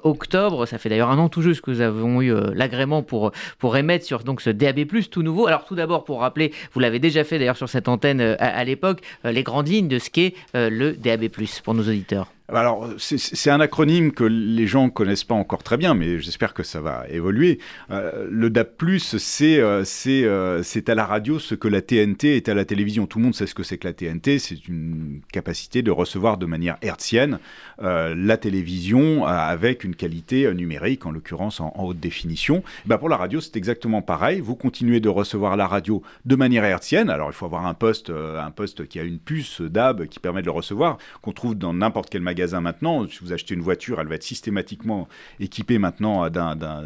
octobre. 0.03 0.65
Ça 0.65 0.77
fait 0.77 0.89
d'ailleurs 0.89 1.09
un 1.09 1.17
an 1.17 1.29
tout 1.29 1.41
juste 1.41 1.61
que 1.61 1.71
nous 1.71 1.81
avons 1.81 2.21
eu 2.21 2.33
l'agrément 2.53 3.03
pour, 3.03 3.31
pour 3.59 3.75
émettre 3.75 4.05
sur 4.05 4.23
donc, 4.23 4.41
ce 4.41 4.49
DAB+, 4.49 4.85
tout 5.09 5.23
nouveau. 5.23 5.47
Alors 5.47 5.65
tout 5.65 5.75
d'abord, 5.75 6.05
pour 6.05 6.21
rappeler, 6.21 6.53
vous 6.73 6.79
l'avez 6.79 6.99
déjà 6.99 7.23
fait 7.23 7.37
d'ailleurs 7.37 7.57
sur 7.57 7.69
cette 7.69 7.87
antenne 7.87 8.21
à, 8.21 8.63
l'époque, 8.63 9.01
les 9.23 9.43
grandes 9.43 9.67
lignes 9.67 9.87
de 9.87 9.99
ce 9.99 10.09
qu'est 10.09 10.33
le 10.53 10.93
DAB+, 10.93 11.27
pour 11.63 11.73
nos 11.73 11.83
auditeurs. 11.83 12.31
Alors, 12.53 12.89
c'est 12.97 13.49
un 13.49 13.61
acronyme 13.61 14.11
que 14.11 14.25
les 14.25 14.67
gens 14.67 14.89
connaissent 14.89 15.23
pas 15.23 15.35
encore 15.35 15.63
très 15.63 15.77
bien, 15.77 15.93
mais 15.93 16.19
j'espère 16.19 16.53
que 16.53 16.63
ça 16.63 16.81
va 16.81 17.05
évoluer. 17.09 17.59
Euh, 17.91 18.27
le 18.29 18.49
DAP+, 18.49 18.83
euh, 18.83 19.83
euh, 20.07 20.63
c'est 20.63 20.89
à 20.89 20.95
la 20.95 21.05
radio 21.05 21.39
ce 21.39 21.55
que 21.55 21.69
la 21.69 21.81
TNT 21.81 22.35
est 22.35 22.49
à 22.49 22.53
la 22.53 22.65
télévision. 22.65 23.07
Tout 23.07 23.19
le 23.19 23.25
monde 23.25 23.35
sait 23.35 23.47
ce 23.47 23.55
que 23.55 23.63
c'est 23.63 23.77
que 23.77 23.87
la 23.87 23.93
TNT. 23.93 24.39
C'est 24.39 24.67
une 24.67 25.21
capacité 25.31 25.81
de 25.81 25.91
recevoir 25.91 26.37
de 26.37 26.45
manière 26.45 26.77
hertzienne 26.81 27.39
la 27.79 28.37
télévision 28.37 29.25
avec 29.25 29.83
une 29.83 29.95
qualité 29.95 30.53
numérique, 30.53 31.05
en 31.05 31.11
l'occurrence 31.11 31.59
en, 31.59 31.73
haute 31.77 31.99
définition. 31.99 32.63
Ben 32.85 32.97
pour 32.97 33.09
la 33.09 33.17
radio, 33.17 33.41
c'est 33.41 33.55
exactement 33.55 34.01
pareil. 34.01 34.39
Vous 34.39 34.55
continuez 34.55 34.99
de 34.99 35.09
recevoir 35.09 35.57
la 35.57 35.67
radio 35.67 36.03
de 36.25 36.35
manière 36.35 36.63
hertzienne. 36.63 37.09
Alors, 37.09 37.29
il 37.29 37.33
faut 37.33 37.45
avoir 37.45 37.65
un 37.65 37.73
poste, 37.73 38.11
un 38.11 38.51
poste 38.51 38.87
qui 38.87 38.99
a 38.99 39.03
une 39.03 39.19
puce 39.19 39.61
DAB 39.61 40.05
qui 40.07 40.19
permet 40.19 40.41
de 40.41 40.45
le 40.45 40.51
recevoir, 40.51 40.97
qu'on 41.21 41.31
trouve 41.31 41.55
dans 41.55 41.73
n'importe 41.73 42.09
quel 42.09 42.21
magasin 42.21 42.40
magasin 42.41 42.61
maintenant. 42.61 43.05
Si 43.07 43.19
vous 43.21 43.33
achetez 43.33 43.53
une 43.53 43.61
voiture, 43.61 43.99
elle 43.99 44.07
va 44.07 44.15
être 44.15 44.23
systématiquement 44.23 45.07
équipée 45.39 45.77
maintenant 45.77 46.27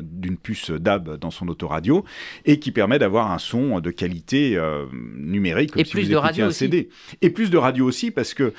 d'une 0.01 0.37
puce 0.37 0.71
DAB 0.71 1.17
dans 1.17 1.31
son 1.31 1.47
autoradio 1.47 2.03
et 2.43 2.59
qui 2.59 2.71
permet 2.71 2.99
d'avoir 2.99 3.31
un 3.31 3.37
son 3.37 3.79
de 3.79 3.91
qualité 3.91 4.59
numérique. 4.91 5.71
et 5.77 5.85
plus 5.85 6.09
de 6.09 6.15
radio 6.15 6.51
CD. 6.51 6.89
Et 7.21 7.29
plus 7.29 7.49
de 7.49 7.57
radio 7.57 7.85
aussi 7.85 8.11
parce 8.11 8.33
que 8.33 8.53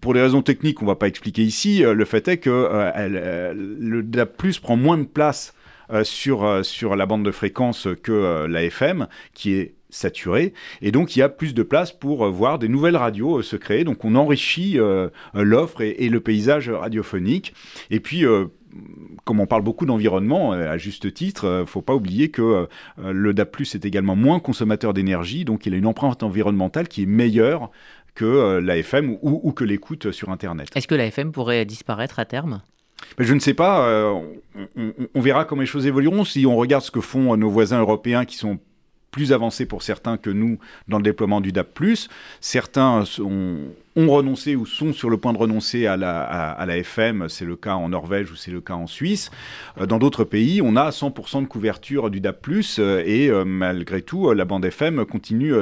pour 0.00 0.14
des 0.14 0.20
raisons 0.20 0.42
techniques, 0.42 0.82
on 0.82 0.86
va 0.86 0.96
pas 0.96 1.08
expliquer 1.08 1.42
ici, 1.42 1.82
le 1.82 2.04
fait 2.04 2.28
est 2.28 2.38
que 2.38 2.68
le 3.54 4.02
DAB+ 4.02 4.30
prend 4.60 4.76
moins 4.76 4.98
de 4.98 5.04
place 5.04 5.54
sur, 6.02 6.64
sur 6.64 6.96
la 6.96 7.06
bande 7.06 7.24
de 7.24 7.30
fréquence 7.30 7.88
que 8.02 8.46
la 8.46 8.64
FM, 8.64 9.08
qui 9.34 9.54
est 9.54 9.74
saturé. 9.92 10.52
Et 10.80 10.90
donc, 10.90 11.14
il 11.14 11.20
y 11.20 11.22
a 11.22 11.28
plus 11.28 11.54
de 11.54 11.62
place 11.62 11.92
pour 11.92 12.24
euh, 12.24 12.30
voir 12.30 12.58
des 12.58 12.68
nouvelles 12.68 12.96
radios 12.96 13.38
euh, 13.38 13.42
se 13.42 13.56
créer. 13.56 13.84
Donc, 13.84 14.04
on 14.04 14.14
enrichit 14.16 14.78
euh, 14.78 15.08
l'offre 15.34 15.82
et, 15.82 16.08
le 16.08 16.20
paysage 16.20 16.68
radiophonique. 16.68 17.54
Et 17.90 18.00
puis, 18.00 18.24
comme 19.24 19.40
on 19.40 19.46
parle 19.46 19.62
beaucoup 19.62 19.86
d'environnement, 19.86 20.52
à 20.52 20.76
juste 20.76 21.12
titre, 21.14 21.62
il 21.62 21.66
faut 21.66 21.80
pas 21.80 21.94
oublier 21.94 22.30
que 22.30 22.68
le 23.02 23.34
DAP+, 23.34 23.60
est 23.60 23.84
également 23.84 24.16
moins 24.16 24.40
consommateur 24.40 24.92
d'énergie, 24.92 25.44
donc 25.44 25.64
il 25.66 25.74
a 25.74 25.76
une 25.76 25.86
empreinte 25.86 26.22
environnementale 26.22 26.88
qui 26.88 27.02
est 27.04 27.06
meilleure 27.06 27.70
que 28.14 28.58
la 28.58 28.76
FM 28.76 29.16
ou, 29.22 29.52
que 29.52 29.64
l'écoute 29.64 30.12
sur 30.12 30.28
Internet. 30.30 30.68
Est-ce 30.74 30.88
que 30.88 30.94
la 30.94 31.06
FM 31.06 31.32
pourrait 31.32 31.64
disparaître 31.64 32.18
à 32.18 32.24
terme? 32.24 32.60
Je 33.18 33.32
ne 33.32 33.40
sais 33.40 33.54
pas, 33.54 34.12
on, 34.76 34.92
on, 35.14 35.20
verra 35.20 35.44
comment 35.44 35.62
les 35.62 35.66
choses 35.66 35.86
évolueront. 35.86 36.24
Si 36.24 36.44
on 36.46 36.56
regarde 36.56 36.84
ce 36.84 36.90
que 36.90 37.00
font 37.00 37.36
nos 37.36 37.50
voisins 37.50 37.80
européens 37.80 38.24
qui 38.24 38.36
sont 38.36 38.58
plus 39.12 39.32
avancé 39.32 39.66
pour 39.66 39.82
certains 39.82 40.16
que 40.16 40.30
nous 40.30 40.58
dans 40.88 40.96
le 40.96 41.04
déploiement 41.04 41.40
du 41.40 41.52
DAP+. 41.52 41.68
Certains 42.40 43.04
ont, 43.20 43.60
renoncé 43.94 44.56
ou 44.56 44.64
sont 44.64 44.94
sur 44.94 45.10
le 45.10 45.18
point 45.18 45.34
de 45.34 45.38
renoncer 45.38 45.86
à 45.86 45.98
la, 45.98 46.22
à, 46.22 46.64
la 46.64 46.78
FM, 46.78 47.28
c'est 47.28 47.44
le 47.44 47.56
cas 47.56 47.74
en 47.74 47.90
Norvège 47.90 48.32
ou 48.32 48.36
c'est 48.36 48.50
le 48.50 48.62
cas 48.62 48.72
en 48.72 48.86
Suisse. 48.86 49.30
Euh, 49.78 49.84
dans 49.84 49.98
d'autres 49.98 50.24
pays, 50.24 50.62
on 50.62 50.76
a 50.76 50.88
100% 50.88 51.42
de 51.42 51.46
couverture 51.46 52.10
du 52.10 52.20
DAP+, 52.20 52.48
euh, 52.78 53.02
et 53.04 53.28
euh, 53.28 53.44
malgré 53.44 54.00
tout, 54.00 54.32
la 54.32 54.46
bande 54.46 54.64
FM 54.64 55.04
continue 55.04 55.52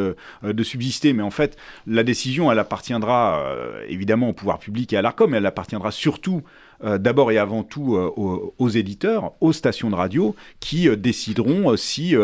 de 0.44 0.62
subsister. 0.62 1.12
Mais 1.12 1.24
en 1.24 1.30
fait, 1.30 1.58
la 1.88 2.04
décision, 2.04 2.52
elle 2.52 2.58
appartiendra 2.60 3.44
évidemment 3.88 4.28
au 4.28 4.32
pouvoir 4.32 4.60
public 4.60 4.92
et 4.92 4.96
à 4.96 5.02
l'ARCOM, 5.02 5.30
mais 5.30 5.38
elle 5.38 5.46
appartiendra 5.46 5.90
surtout 5.90 6.42
d'abord 6.82 7.30
et 7.30 7.38
avant 7.38 7.62
tout 7.62 7.94
aux, 7.94 8.68
éditeurs, 8.68 9.32
aux 9.40 9.52
stations 9.52 9.90
de 9.90 9.94
radio, 9.94 10.34
qui 10.60 10.88
décideront 10.96 11.76
si 11.76 12.14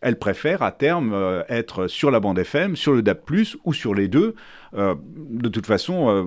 elles 0.00 0.18
préfèrent 0.18 0.62
à 0.62 0.72
terme 0.72 1.44
être 1.48 1.86
sur 1.86 2.10
la 2.10 2.20
bande 2.20 2.38
FM, 2.38 2.76
sur 2.76 2.92
le 2.92 3.02
DAP+, 3.02 3.30
ou 3.64 3.72
sur 3.72 3.94
les 3.94 4.08
deux. 4.08 4.34
Euh, 4.74 4.94
de 5.14 5.48
toute 5.50 5.66
façon, 5.66 6.08
euh, 6.08 6.24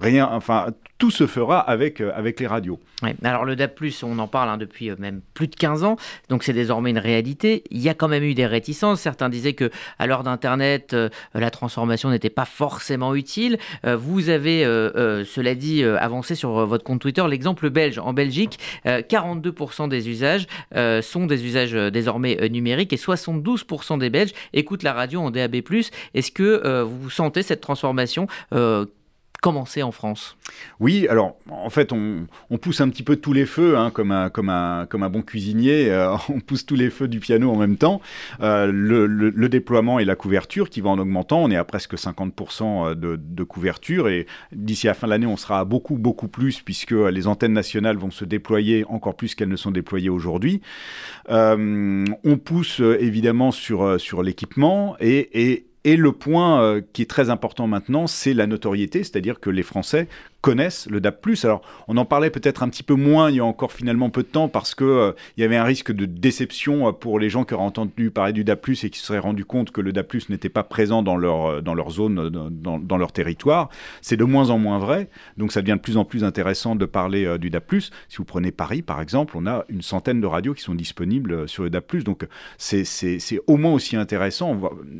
rien, 0.00 0.28
enfin, 0.30 0.68
tout 0.98 1.10
se 1.10 1.26
fera 1.26 1.58
avec, 1.58 2.00
euh, 2.00 2.12
avec 2.14 2.38
les 2.38 2.46
radios. 2.46 2.78
alors 3.24 3.44
le 3.44 3.56
DAP+, 3.56 3.80
on 4.04 4.18
en 4.20 4.28
parle 4.28 4.50
hein, 4.50 4.56
depuis 4.56 4.90
même 4.98 5.20
plus 5.34 5.48
de 5.48 5.56
15 5.56 5.82
ans, 5.82 5.96
donc 6.28 6.44
c'est 6.44 6.52
désormais 6.52 6.90
une 6.90 6.98
réalité. 6.98 7.64
Il 7.70 7.80
y 7.80 7.88
a 7.88 7.94
quand 7.94 8.06
même 8.06 8.22
eu 8.22 8.34
des 8.34 8.46
réticences. 8.46 9.00
Certains 9.00 9.28
disaient 9.28 9.54
que 9.54 9.70
à 9.98 10.06
l'heure 10.06 10.22
d'Internet, 10.22 10.94
la 11.34 11.50
transformation 11.50 12.10
n'était 12.10 12.30
pas 12.30 12.44
forcément 12.44 13.14
utile. 13.14 13.58
vous 13.84 14.28
avez, 14.28 14.62
cela 14.62 15.54
dit, 15.54 15.82
avancé 15.82 16.34
sur 16.34 16.66
votre 16.66 16.84
compte 16.84 16.95
Twitter 16.98 17.24
l'exemple 17.28 17.70
belge. 17.70 17.98
En 17.98 18.12
Belgique, 18.12 18.58
42% 18.84 19.88
des 19.88 20.08
usages 20.08 20.46
sont 21.02 21.26
des 21.26 21.44
usages 21.44 21.72
désormais 21.72 22.48
numériques 22.48 22.92
et 22.92 22.96
72% 22.96 23.98
des 23.98 24.10
Belges 24.10 24.32
écoutent 24.52 24.82
la 24.82 24.92
radio 24.92 25.20
en 25.20 25.30
DAB+. 25.30 25.56
Est-ce 26.14 26.30
que 26.30 26.82
vous 26.82 27.10
sentez 27.10 27.42
cette 27.42 27.60
transformation 27.60 28.26
euh, 29.36 29.40
commencer 29.40 29.82
en 29.82 29.92
France 29.92 30.36
Oui, 30.80 31.06
alors 31.08 31.36
en 31.50 31.70
fait 31.70 31.92
on, 31.92 32.26
pousse 32.58 32.80
un 32.80 32.88
petit 32.88 33.02
peu 33.02 33.16
tous 33.16 33.32
les 33.32 33.46
feux, 33.46 33.76
hein, 33.76 33.90
comme, 33.90 34.12
un, 34.12 34.28
comme, 34.30 34.48
un, 34.48 34.86
comme 34.86 35.02
un 35.02 35.10
bon 35.10 35.22
cuisinier, 35.22 35.90
euh, 35.90 36.14
on 36.28 36.40
pousse 36.40 36.66
tous 36.66 36.76
les 36.76 36.90
feux 36.90 37.08
du 37.08 37.20
piano 37.20 37.50
en 37.50 37.56
même 37.56 37.76
temps. 37.76 38.00
Euh, 38.40 38.70
le, 38.72 39.46
déploiement 39.48 40.00
et 40.00 40.04
la 40.04 40.16
couverture 40.16 40.68
qui 40.68 40.80
va 40.80 40.90
en 40.90 40.98
augmentant, 40.98 41.40
on 41.40 41.50
est 41.52 41.56
à 41.56 41.64
presque 41.64 41.94
50% 41.94 42.94
de, 42.94 43.16
de, 43.16 43.44
couverture 43.44 44.08
et 44.08 44.26
d'ici 44.50 44.88
la 44.88 44.94
fin 44.94 45.06
de 45.06 45.12
l'année 45.12 45.26
on 45.26 45.36
sera 45.36 45.60
à 45.60 45.64
beaucoup 45.64 45.96
beaucoup 45.96 46.26
plus 46.26 46.60
puisque 46.62 46.90
les 46.90 47.28
antennes 47.28 47.52
nationales 47.52 47.96
vont 47.96 48.10
se 48.10 48.24
déployer 48.24 48.84
encore 48.88 49.14
plus 49.14 49.36
qu'elles 49.36 49.48
ne 49.48 49.56
sont 49.56 49.70
déployées 49.70 50.08
aujourd'hui. 50.08 50.62
on 51.28 52.38
pousse 52.44 52.80
évidemment 52.80 53.52
sur, 53.52 54.00
sur 54.00 54.24
l'équipement 54.24 54.96
et, 54.98 55.52
et 55.52 55.66
et 55.86 55.96
le 55.96 56.10
point 56.10 56.60
euh, 56.60 56.82
qui 56.92 57.02
est 57.02 57.08
très 57.08 57.30
important 57.30 57.68
maintenant, 57.68 58.08
c'est 58.08 58.34
la 58.34 58.48
notoriété, 58.48 59.04
c'est-à-dire 59.04 59.38
que 59.38 59.50
les 59.50 59.62
Français 59.62 60.08
connaissent 60.46 60.86
le 60.88 61.00
DAP+. 61.00 61.26
Alors, 61.42 61.62
on 61.88 61.96
en 61.96 62.04
parlait 62.04 62.30
peut-être 62.30 62.62
un 62.62 62.68
petit 62.68 62.84
peu 62.84 62.94
moins 62.94 63.30
il 63.30 63.36
y 63.36 63.40
a 63.40 63.44
encore 63.44 63.72
finalement 63.72 64.10
peu 64.10 64.22
de 64.22 64.28
temps 64.28 64.48
parce 64.48 64.74
que 64.74 64.84
euh, 64.84 65.12
il 65.36 65.40
y 65.40 65.44
avait 65.44 65.56
un 65.56 65.64
risque 65.64 65.92
de 65.92 66.06
déception 66.06 66.88
euh, 66.88 66.92
pour 66.92 67.18
les 67.18 67.30
gens 67.30 67.44
qui 67.44 67.54
auraient 67.54 67.64
entendu 67.64 68.10
parler 68.10 68.32
du 68.32 68.44
DAP+, 68.44 68.68
et 68.68 68.90
qui 68.90 68.98
se 68.98 69.06
seraient 69.06 69.18
rendus 69.18 69.44
compte 69.44 69.70
que 69.70 69.80
le 69.80 69.92
DAP+, 69.92 70.14
n'était 70.28 70.48
pas 70.48 70.62
présent 70.62 71.02
dans 71.02 71.16
leur, 71.16 71.46
euh, 71.46 71.60
dans 71.62 71.74
leur 71.74 71.90
zone, 71.90 72.28
dans, 72.28 72.78
dans 72.78 72.96
leur 72.96 73.12
territoire. 73.12 73.70
C'est 74.02 74.16
de 74.16 74.24
moins 74.24 74.50
en 74.50 74.58
moins 74.58 74.78
vrai, 74.78 75.08
donc 75.36 75.52
ça 75.52 75.62
devient 75.62 75.78
de 75.78 75.80
plus 75.80 75.96
en 75.96 76.04
plus 76.04 76.22
intéressant 76.24 76.76
de 76.76 76.84
parler 76.84 77.38
du 77.38 77.50
DAP+. 77.50 77.80
Si 78.08 78.16
vous 78.18 78.24
prenez 78.24 78.52
Paris, 78.52 78.82
par 78.82 79.00
exemple, 79.00 79.34
on 79.36 79.46
a 79.46 79.64
une 79.68 79.82
centaine 79.82 80.20
de 80.20 80.26
radios 80.26 80.54
qui 80.54 80.62
sont 80.62 80.74
disponibles 80.74 81.48
sur 81.48 81.64
le 81.64 81.70
DAP+, 81.70 81.96
donc 82.04 82.26
c'est 82.58 82.84
au 83.46 83.56
moins 83.56 83.72
aussi 83.72 83.96
intéressant, 83.96 84.56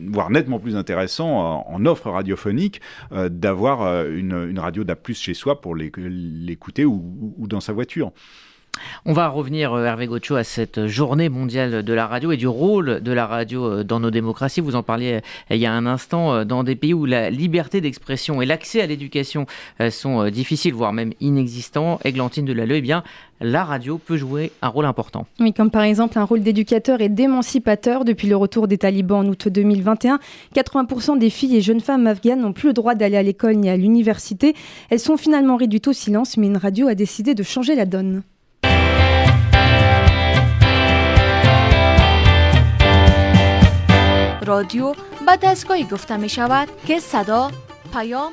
voire 0.09 0.31
nettement 0.31 0.59
plus 0.59 0.76
intéressant 0.77 1.65
en, 1.67 1.87
offre 1.87 2.11
radiophonique, 2.11 2.81
d'avoir 3.11 4.07
une, 4.07 4.49
une 4.49 4.59
radio 4.59 4.85
DAP+, 4.85 5.13
chez 5.13 5.35
soit 5.35 5.61
pour 5.61 5.77
l'écouter 5.77 6.85
ou, 6.85 7.35
ou 7.37 7.47
dans 7.47 7.61
sa 7.61 7.73
voiture. 7.73 8.13
On 9.05 9.13
va 9.13 9.29
revenir, 9.29 9.73
euh, 9.73 9.85
Hervé 9.85 10.07
Gocho, 10.07 10.37
à 10.37 10.45
cette 10.45 10.87
journée 10.87 11.29
mondiale 11.29 11.83
de 11.83 11.93
la 11.93 12.07
radio 12.07 12.33
et 12.33 12.37
du 12.37 12.49
rôle 12.49 13.01
de 13.01 13.13
la 13.13 13.27
radio 13.27 13.65
euh, 13.65 13.85
dans 13.85 14.01
nos 14.01 14.11
démocraties. 14.11 14.61
Vous 14.61 14.77
en 14.77 14.83
parliez 14.83 15.15
euh, 15.15 15.55
il 15.55 15.59
y 15.59 15.67
a 15.67 15.73
un 15.73 15.87
instant, 15.87 16.45
dans 16.45 16.65
des 16.65 16.77
pays 16.77 16.95
où 16.95 17.07
la 17.07 17.31
liberté 17.31 17.81
d'expression 17.81 18.43
et 18.43 18.47
l'accès 18.47 18.81
à 18.81 18.87
l'éducation 18.87 19.47
sont 19.91 20.29
difficiles, 20.29 20.75
voire 20.75 20.93
même 20.93 21.13
inexistants. 21.21 21.99
Églantine 22.05 22.45
de 22.45 22.53
Lalleux, 22.53 22.77
eh 22.77 22.81
bien, 22.81 23.03
la 23.41 23.65
radio 23.65 23.99
peut 23.99 24.17
jouer 24.17 24.53
un 24.63 24.69
rôle 24.69 24.87
important. 24.87 25.27
Oui, 25.41 25.53
comme 25.53 25.71
par 25.71 25.83
exemple 25.83 26.19
un 26.19 26.25
rôle 26.25 26.43
d'éducateur 26.43 27.01
et 27.01 27.09
d'émancipateur. 27.09 28.05
Depuis 28.05 28.29
le 28.29 28.37
retour 28.37 28.69
des 28.69 28.79
talibans 28.79 29.27
en 29.27 29.29
août 29.29 29.49
2021, 29.49 30.19
80% 30.55 31.19
des 31.19 31.31
filles 31.31 31.57
et 31.57 31.61
jeunes 31.61 31.81
femmes 31.81 32.07
afghanes 32.07 32.41
n'ont 32.41 32.53
plus 32.53 32.69
le 32.69 32.75
droit 32.75 32.95
d'aller 32.95 33.17
à 33.17 33.23
l'école 33.23 33.57
ni 33.57 33.69
à 33.69 33.77
l'université. 33.77 34.55
Elles 34.91 35.01
sont 35.01 35.17
finalement 35.17 35.57
réduites 35.57 35.89
au 35.89 35.93
silence, 35.93 36.37
mais 36.37 36.47
une 36.47 36.57
radio 36.57 36.89
a 36.89 36.95
décidé 36.95 37.35
de 37.35 37.43
changer 37.43 37.75
la 37.75 37.87
donne. 37.87 38.23
رادیو 44.46 44.94
و 45.28 45.38
دستگاهی 45.42 45.84
گفته 45.84 46.18
می 46.18 46.30
شود 46.30 46.68
که 46.88 47.00
صدا 47.00 47.52
پیام 47.94 48.32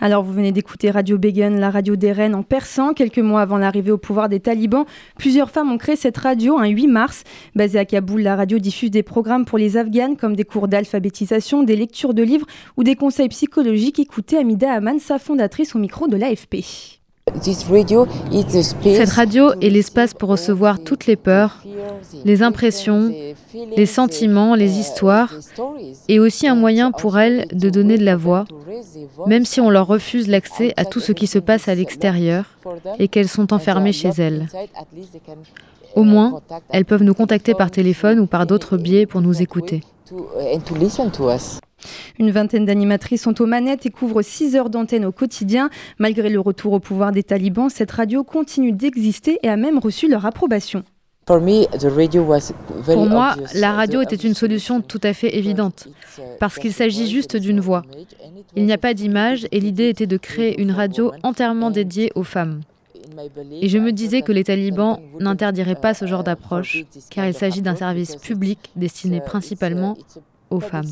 Alors, 0.00 0.24
vous 0.24 0.32
venez 0.32 0.52
d'écouter 0.52 0.90
Radio 0.90 1.16
Begun, 1.16 1.50
la 1.50 1.70
radio 1.70 1.96
des 1.96 2.12
reines 2.12 2.34
en 2.34 2.42
persan. 2.42 2.92
Quelques 2.92 3.18
mois 3.18 3.40
avant 3.40 3.58
l'arrivée 3.58 3.92
au 3.92 3.98
pouvoir 3.98 4.28
des 4.28 4.40
talibans, 4.40 4.84
plusieurs 5.16 5.50
femmes 5.50 5.70
ont 5.70 5.78
créé 5.78 5.96
cette 5.96 6.18
radio 6.18 6.58
un 6.58 6.66
8 6.66 6.86
mars. 6.88 7.24
Basée 7.54 7.78
à 7.78 7.84
Kaboul, 7.84 8.22
la 8.22 8.36
radio 8.36 8.58
diffuse 8.58 8.90
des 8.90 9.02
programmes 9.02 9.44
pour 9.44 9.58
les 9.58 9.76
Afghanes 9.76 10.16
comme 10.16 10.34
des 10.36 10.44
cours 10.44 10.68
d'alphabétisation, 10.68 11.62
des 11.62 11.76
lectures 11.76 12.14
de 12.14 12.22
livres 12.22 12.46
ou 12.76 12.84
des 12.84 12.96
conseils 12.96 13.28
psychologiques. 13.28 13.98
Écoutez 13.98 14.38
Amida 14.38 14.72
Aman, 14.72 14.98
sa 14.98 15.18
fondatrice 15.18 15.74
au 15.76 15.78
micro 15.78 16.08
de 16.08 16.16
l'AFP. 16.16 16.56
Cette 17.41 19.09
radio 19.09 19.53
est 19.61 19.69
l'espace 19.69 20.13
pour 20.13 20.29
recevoir 20.29 20.79
toutes 20.79 21.05
les 21.05 21.15
peurs, 21.15 21.63
les 22.25 22.41
impressions, 22.41 23.11
les 23.75 23.85
sentiments, 23.85 24.55
les 24.55 24.79
histoires, 24.79 25.33
et 26.07 26.19
aussi 26.19 26.47
un 26.47 26.55
moyen 26.55 26.91
pour 26.91 27.17
elles 27.17 27.47
de 27.51 27.69
donner 27.69 27.97
de 27.97 28.05
la 28.05 28.15
voix, 28.15 28.45
même 29.27 29.45
si 29.45 29.61
on 29.61 29.69
leur 29.69 29.87
refuse 29.87 30.27
l'accès 30.27 30.73
à 30.77 30.85
tout 30.85 30.99
ce 30.99 31.11
qui 31.11 31.27
se 31.27 31.39
passe 31.39 31.67
à 31.67 31.75
l'extérieur 31.75 32.45
et 32.99 33.07
qu'elles 33.07 33.27
sont 33.27 33.53
enfermées 33.53 33.93
chez 33.93 34.09
elles. 34.17 34.47
Au 35.95 36.03
moins, 36.03 36.41
elles 36.69 36.85
peuvent 36.85 37.03
nous 37.03 37.13
contacter 37.13 37.53
par 37.53 37.71
téléphone 37.71 38.19
ou 38.19 38.27
par 38.27 38.45
d'autres 38.45 38.77
biais 38.77 39.05
pour 39.05 39.21
nous 39.21 39.41
écouter. 39.41 39.81
Une 42.19 42.31
vingtaine 42.31 42.65
d'animatrices 42.65 43.23
sont 43.23 43.41
aux 43.41 43.45
manettes 43.45 43.85
et 43.85 43.89
couvrent 43.89 44.21
6 44.21 44.55
heures 44.55 44.69
d'antenne 44.69 45.05
au 45.05 45.11
quotidien. 45.11 45.69
Malgré 45.99 46.29
le 46.29 46.39
retour 46.39 46.73
au 46.73 46.79
pouvoir 46.79 47.11
des 47.11 47.23
talibans, 47.23 47.69
cette 47.69 47.91
radio 47.91 48.23
continue 48.23 48.71
d'exister 48.71 49.39
et 49.43 49.49
a 49.49 49.57
même 49.57 49.79
reçu 49.79 50.09
leur 50.09 50.25
approbation. 50.25 50.83
Pour 51.25 51.41
moi, 53.05 53.35
la 53.53 53.73
radio 53.73 54.01
était 54.01 54.15
une 54.15 54.33
solution 54.33 54.79
tout 54.79 55.01
à 55.03 55.11
fait 55.11 55.35
évidente, 55.35 55.89
parce 56.39 56.57
qu'il 56.57 56.71
s'agit 56.71 57.09
juste 57.09 57.35
d'une 57.35 57.59
voix. 57.59 57.83
Il 58.55 58.65
n'y 58.65 58.71
a 58.71 58.77
pas 58.77 58.93
d'image 58.93 59.45
et 59.51 59.59
l'idée 59.59 59.89
était 59.89 60.07
de 60.07 60.15
créer 60.15 60.61
une 60.61 60.71
radio 60.71 61.11
entièrement 61.23 61.69
dédiée 61.69 62.13
aux 62.15 62.23
femmes. 62.23 62.61
Et 63.61 63.67
je 63.67 63.77
me 63.77 63.91
disais 63.91 64.21
que 64.21 64.31
les 64.31 64.45
talibans 64.45 64.99
n'interdiraient 65.19 65.75
pas 65.75 65.93
ce 65.93 66.05
genre 66.05 66.23
d'approche, 66.23 66.85
car 67.09 67.27
il 67.27 67.33
s'agit 67.33 67.61
d'un 67.61 67.75
service 67.75 68.15
public 68.15 68.59
destiné 68.77 69.19
principalement 69.19 69.97
aux 70.49 70.59
femmes. 70.59 70.85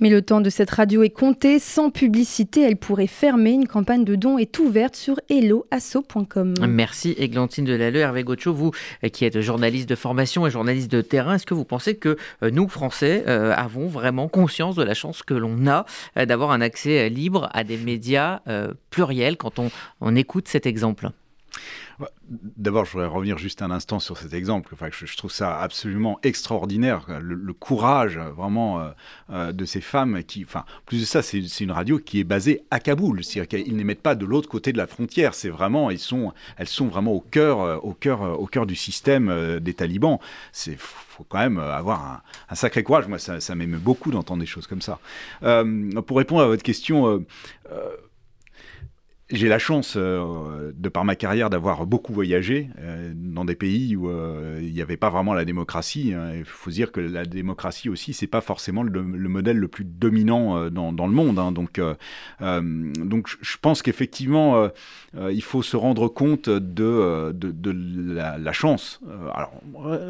Mais 0.00 0.10
le 0.10 0.22
temps 0.22 0.40
de 0.40 0.50
cette 0.50 0.70
radio 0.70 1.02
est 1.02 1.10
compté. 1.10 1.58
Sans 1.58 1.90
publicité, 1.90 2.62
elle 2.62 2.76
pourrait 2.76 3.06
fermer. 3.06 3.52
Une 3.52 3.66
campagne 3.66 4.04
de 4.04 4.14
dons 4.14 4.38
est 4.38 4.58
ouverte 4.58 4.96
sur 4.96 5.20
helloasso.com. 5.28 6.54
Merci 6.68 7.14
Églantine 7.18 7.64
Delalleux. 7.64 8.00
Hervé 8.00 8.22
Gocho, 8.22 8.52
vous 8.52 8.72
euh, 9.04 9.08
qui 9.08 9.24
êtes 9.24 9.40
journaliste 9.40 9.88
de 9.88 9.94
formation 9.94 10.46
et 10.46 10.50
journaliste 10.50 10.90
de 10.90 11.00
terrain, 11.00 11.34
est-ce 11.34 11.46
que 11.46 11.54
vous 11.54 11.64
pensez 11.64 11.96
que 11.96 12.16
euh, 12.42 12.50
nous, 12.50 12.68
Français, 12.68 13.24
euh, 13.26 13.52
avons 13.56 13.88
vraiment 13.88 14.28
conscience 14.28 14.76
de 14.76 14.82
la 14.82 14.94
chance 14.94 15.22
que 15.22 15.34
l'on 15.34 15.66
a 15.66 15.86
d'avoir 16.26 16.50
un 16.50 16.60
accès 16.60 17.08
libre 17.08 17.48
à 17.52 17.64
des 17.64 17.76
médias 17.76 18.40
pluriels 18.90 19.36
quand 19.36 19.60
on 20.00 20.16
écoute 20.16 20.48
cet 20.48 20.66
exemple? 20.66 21.10
D'abord, 22.28 22.84
je 22.84 22.92
voudrais 22.92 23.06
revenir 23.06 23.38
juste 23.38 23.62
un 23.62 23.70
instant 23.70 24.00
sur 24.00 24.18
cet 24.18 24.34
exemple. 24.34 24.74
Enfin, 24.74 24.88
je, 24.90 25.16
trouve 25.16 25.30
ça 25.30 25.58
absolument 25.58 26.18
extraordinaire, 26.22 27.06
le, 27.20 27.52
courage 27.52 28.18
vraiment 28.18 28.80
euh, 28.80 28.90
euh, 29.30 29.52
de 29.52 29.64
ces 29.64 29.80
femmes 29.80 30.22
qui, 30.24 30.44
enfin, 30.44 30.64
plus 30.84 31.00
de 31.00 31.06
ça, 31.06 31.22
c'est 31.22 31.40
une 31.60 31.70
radio 31.70 31.98
qui 31.98 32.20
est 32.20 32.24
basée 32.24 32.64
à 32.70 32.80
Kaboul, 32.80 33.24
c'est-à-dire 33.24 33.64
qu'ils 33.64 33.76
n'émettent 33.76 34.02
pas 34.02 34.14
de 34.14 34.26
l'autre 34.26 34.48
côté 34.48 34.72
de 34.72 34.78
la 34.78 34.86
frontière. 34.86 35.34
C'est 35.34 35.48
vraiment, 35.48 35.90
elles 35.90 35.98
sont 35.98 36.32
vraiment 36.88 37.12
au 37.12 37.20
cœur, 37.20 37.60
euh, 37.60 37.76
au 37.76 37.94
cœur, 37.94 38.38
au 38.40 38.46
cœur 38.46 38.66
du 38.66 38.76
système 38.76 39.60
des 39.60 39.74
talibans. 39.74 40.18
C'est 40.52 40.76
faut 40.78 41.24
quand 41.26 41.38
même 41.38 41.58
avoir 41.58 42.22
un, 42.50 42.54
sacré 42.54 42.82
courage. 42.82 43.08
Moi, 43.08 43.18
ça 43.18 43.54
m'émeut 43.54 43.78
beaucoup 43.78 44.10
d'entendre 44.10 44.40
des 44.40 44.46
choses 44.46 44.66
comme 44.66 44.82
ça. 44.82 44.98
pour 45.40 46.18
répondre 46.18 46.42
à 46.42 46.46
votre 46.46 46.62
question 46.62 47.24
j'ai 49.28 49.48
la 49.48 49.58
chance, 49.58 49.94
euh, 49.96 50.70
de 50.76 50.88
par 50.88 51.04
ma 51.04 51.16
carrière, 51.16 51.50
d'avoir 51.50 51.84
beaucoup 51.84 52.12
voyagé 52.12 52.70
euh, 52.78 53.12
dans 53.12 53.44
des 53.44 53.56
pays 53.56 53.96
où 53.96 54.08
euh, 54.08 54.60
il 54.62 54.72
n'y 54.72 54.80
avait 54.80 54.96
pas 54.96 55.10
vraiment 55.10 55.34
la 55.34 55.44
démocratie. 55.44 56.12
Hein. 56.14 56.30
Il 56.36 56.44
faut 56.44 56.70
dire 56.70 56.92
que 56.92 57.00
la 57.00 57.24
démocratie 57.24 57.88
aussi, 57.88 58.12
c'est 58.12 58.28
pas 58.28 58.40
forcément 58.40 58.84
le, 58.84 59.02
modèle 59.02 59.56
le 59.56 59.66
plus 59.66 59.84
dominant 59.84 60.70
dans, 60.70 61.06
le 61.06 61.12
monde. 61.12 61.40
Hein. 61.40 61.50
Donc, 61.50 61.80
donc, 62.40 63.36
je 63.40 63.56
pense 63.60 63.82
qu'effectivement, 63.82 64.68
il 65.14 65.42
faut 65.42 65.62
se 65.62 65.76
rendre 65.76 66.08
compte 66.08 66.48
de, 66.48 67.32
de, 67.32 67.50
de 67.50 68.14
la, 68.14 68.38
la, 68.38 68.52
chance. 68.52 69.00
alors, 69.34 69.52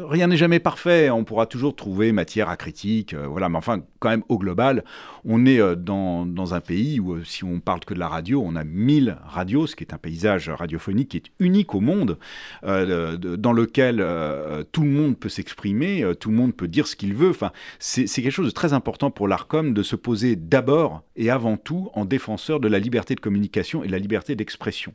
rien 0.09 0.27
n'est 0.27 0.37
jamais 0.37 0.59
parfait. 0.59 1.09
On 1.09 1.23
pourra 1.23 1.47
toujours 1.47 1.75
trouver 1.75 2.11
matière 2.11 2.49
à 2.49 2.57
critique. 2.57 3.15
voilà, 3.15 3.49
mais 3.49 3.57
enfin, 3.57 3.81
quand 3.99 4.09
même, 4.09 4.23
au 4.29 4.37
global, 4.37 4.83
on 5.25 5.45
est 5.45 5.59
dans, 5.75 6.25
dans 6.25 6.53
un 6.53 6.61
pays 6.61 6.99
où, 6.99 7.23
si 7.23 7.43
on 7.43 7.59
parle 7.59 7.81
que 7.81 7.93
de 7.93 7.99
la 7.99 8.07
radio, 8.07 8.43
on 8.45 8.55
a 8.55 8.63
mille 8.63 9.06
radio, 9.25 9.67
ce 9.67 9.75
qui 9.75 9.83
est 9.83 9.93
un 9.93 9.97
paysage 9.97 10.49
radiophonique 10.49 11.09
qui 11.09 11.17
est 11.17 11.31
unique 11.39 11.75
au 11.75 11.79
monde, 11.79 12.17
euh, 12.63 13.17
dans 13.17 13.53
lequel 13.53 13.97
euh, 13.99 14.63
tout 14.71 14.81
le 14.81 14.89
monde 14.89 15.17
peut 15.17 15.29
s'exprimer, 15.29 16.03
euh, 16.03 16.13
tout 16.13 16.29
le 16.29 16.35
monde 16.35 16.55
peut 16.55 16.67
dire 16.67 16.87
ce 16.87 16.95
qu'il 16.95 17.13
veut. 17.13 17.29
Enfin, 17.29 17.51
c'est 17.79 18.07
quelque 18.07 18.31
chose 18.31 18.47
de 18.47 18.51
très 18.51 18.73
important 18.73 19.11
pour 19.11 19.27
l'ARCOM 19.27 19.73
de 19.73 19.83
se 19.83 19.95
poser 19.95 20.35
d'abord 20.35 21.03
et 21.15 21.29
avant 21.29 21.57
tout 21.57 21.89
en 21.93 22.05
défenseur 22.05 22.59
de 22.59 22.67
la 22.67 22.79
liberté 22.79 23.15
de 23.15 23.19
communication 23.19 23.83
et 23.83 23.87
de 23.87 23.91
la 23.91 23.99
liberté 23.99 24.35
d'expression. 24.35 24.93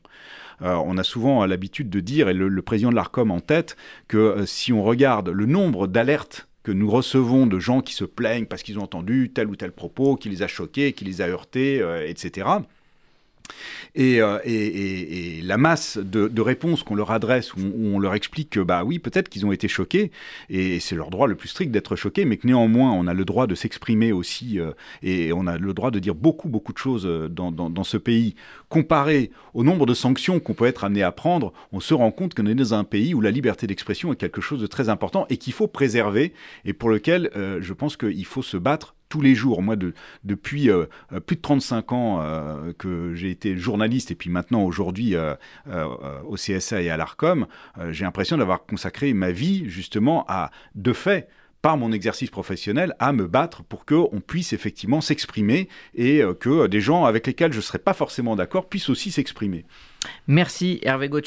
on 0.60 0.96
a 0.96 1.02
souvent 1.02 1.44
l'habitude 1.46 1.90
de 1.90 2.00
dire, 2.00 2.28
et 2.28 2.34
le, 2.34 2.62
président 2.62 2.90
de 2.90 2.94
l'ARCOM 2.94 3.30
en 3.30 3.40
tête, 3.40 3.76
que 4.08 4.44
si 4.46 4.72
on 4.72 4.82
regarde 4.82 5.28
le 5.28 5.46
nombre 5.46 5.86
d'alertes 5.86 6.48
que 6.62 6.70
nous 6.70 6.88
recevons 6.88 7.46
de 7.46 7.58
gens 7.58 7.80
qui 7.80 7.94
se 7.94 8.04
plaignent 8.04 8.46
parce 8.46 8.62
qu'ils 8.62 8.78
ont 8.78 8.84
entendu 8.84 9.32
tel 9.34 9.48
ou 9.48 9.56
tel 9.56 9.72
propos, 9.72 10.16
qui 10.16 10.28
les 10.28 10.42
a 10.42 10.48
choqués, 10.48 10.92
qui 10.92 11.04
les 11.04 11.20
a 11.20 11.26
heurtés, 11.26 11.82
etc., 12.06 12.46
euh, 13.98 14.38
et, 14.44 15.40
la 15.42 15.56
masse 15.56 15.98
de, 15.98 16.40
réponses 16.40 16.82
qu'on 16.82 16.94
leur 16.94 17.10
adresse, 17.10 17.54
où 17.54 17.60
on, 17.60 17.98
leur 17.98 18.14
explique 18.14 18.50
que, 18.50 18.60
bah 18.60 18.84
oui, 18.84 18.98
peut-être 18.98 19.28
qu'ils 19.28 19.46
ont 19.46 19.52
été 19.52 19.68
choqués, 19.68 20.10
et 20.50 20.80
c'est 20.80 20.96
leur 20.96 21.10
droit 21.10 21.26
le 21.26 21.34
plus 21.34 21.48
strict 21.48 21.70
d'être 21.70 21.96
choqués, 21.96 22.24
mais 22.24 22.36
que 22.36 22.46
néanmoins, 22.46 22.90
on 22.92 23.06
a 23.06 23.14
le 23.14 23.24
droit 23.24 23.46
de 23.46 23.54
s'exprimer 23.54 24.12
aussi, 24.12 24.58
euh, 24.58 24.72
et 25.02 25.32
on 25.32 25.46
a 25.46 25.58
le 25.58 25.74
droit 25.74 25.90
de 25.90 25.98
dire 25.98 26.14
beaucoup, 26.14 26.48
beaucoup 26.48 26.72
de 26.72 26.78
choses 26.78 27.06
euh, 27.06 27.28
dans, 27.28 27.50
dans, 27.52 27.84
ce 27.84 27.96
pays. 27.96 28.34
Comparé 28.68 29.30
au 29.54 29.64
nombre 29.64 29.86
de 29.86 29.94
sanctions 29.94 30.40
qu'on 30.40 30.54
peut 30.54 30.66
être 30.66 30.84
amené 30.84 31.02
à 31.02 31.12
prendre, 31.12 31.52
on 31.72 31.80
se 31.80 31.94
rend 31.94 32.10
compte 32.10 32.34
qu'on 32.34 32.46
est 32.46 32.54
dans 32.54 32.74
un 32.74 32.84
pays 32.84 33.14
où 33.14 33.20
la 33.20 33.30
liberté 33.30 33.66
d'expression 33.66 34.12
est 34.12 34.16
quelque 34.16 34.40
chose 34.40 34.60
de 34.60 34.66
très 34.66 34.88
important 34.88 35.26
et 35.30 35.36
qu'il 35.36 35.52
faut 35.52 35.66
préserver, 35.66 36.32
et 36.64 36.72
pour 36.72 36.88
lequel 36.88 37.30
je 37.34 37.72
pense 37.72 37.96
qu'il 37.96 38.24
faut 38.24 38.42
se 38.42 38.56
battre 38.56 38.94
tous 39.12 39.20
les 39.20 39.34
jours. 39.34 39.60
Moi, 39.60 39.76
de, 39.76 39.92
depuis 40.24 40.70
euh, 40.70 40.86
euh, 41.12 41.20
plus 41.20 41.36
de 41.36 41.42
35 41.42 41.92
ans 41.92 42.22
euh, 42.22 42.72
que 42.78 43.12
j'ai 43.14 43.30
été 43.30 43.58
journaliste 43.58 44.10
et 44.10 44.14
puis 44.14 44.30
maintenant 44.30 44.62
aujourd'hui 44.62 45.14
au 46.26 46.34
CSA 46.34 46.80
et 46.80 46.88
à 46.88 46.96
l'ARCOM, 46.96 47.46
j'ai 47.90 48.04
l'impression 48.04 48.38
d'avoir 48.38 48.64
consacré 48.64 49.12
ma 49.12 49.30
vie 49.30 49.68
justement 49.68 50.24
à, 50.28 50.50
de 50.74 50.94
fait, 50.94 51.28
par 51.60 51.76
mon 51.76 51.92
exercice 51.92 52.30
professionnel, 52.30 52.94
à 52.98 53.12
me 53.12 53.26
battre 53.26 53.62
pour 53.62 53.84
qu'on 53.84 54.22
puisse 54.26 54.54
effectivement 54.54 55.00
s'exprimer 55.00 55.68
et 55.94 56.22
que 56.40 56.66
des 56.66 56.80
gens 56.80 57.04
avec 57.04 57.26
lesquels 57.26 57.52
je 57.52 57.58
ne 57.58 57.62
serais 57.62 57.78
pas 57.78 57.92
forcément 57.92 58.34
d'accord 58.34 58.68
puissent 58.68 58.88
aussi 58.88 59.10
s'exprimer. 59.10 59.66
Merci 60.26 60.80
Hervé 60.82 61.08
Gauthier. 61.08 61.20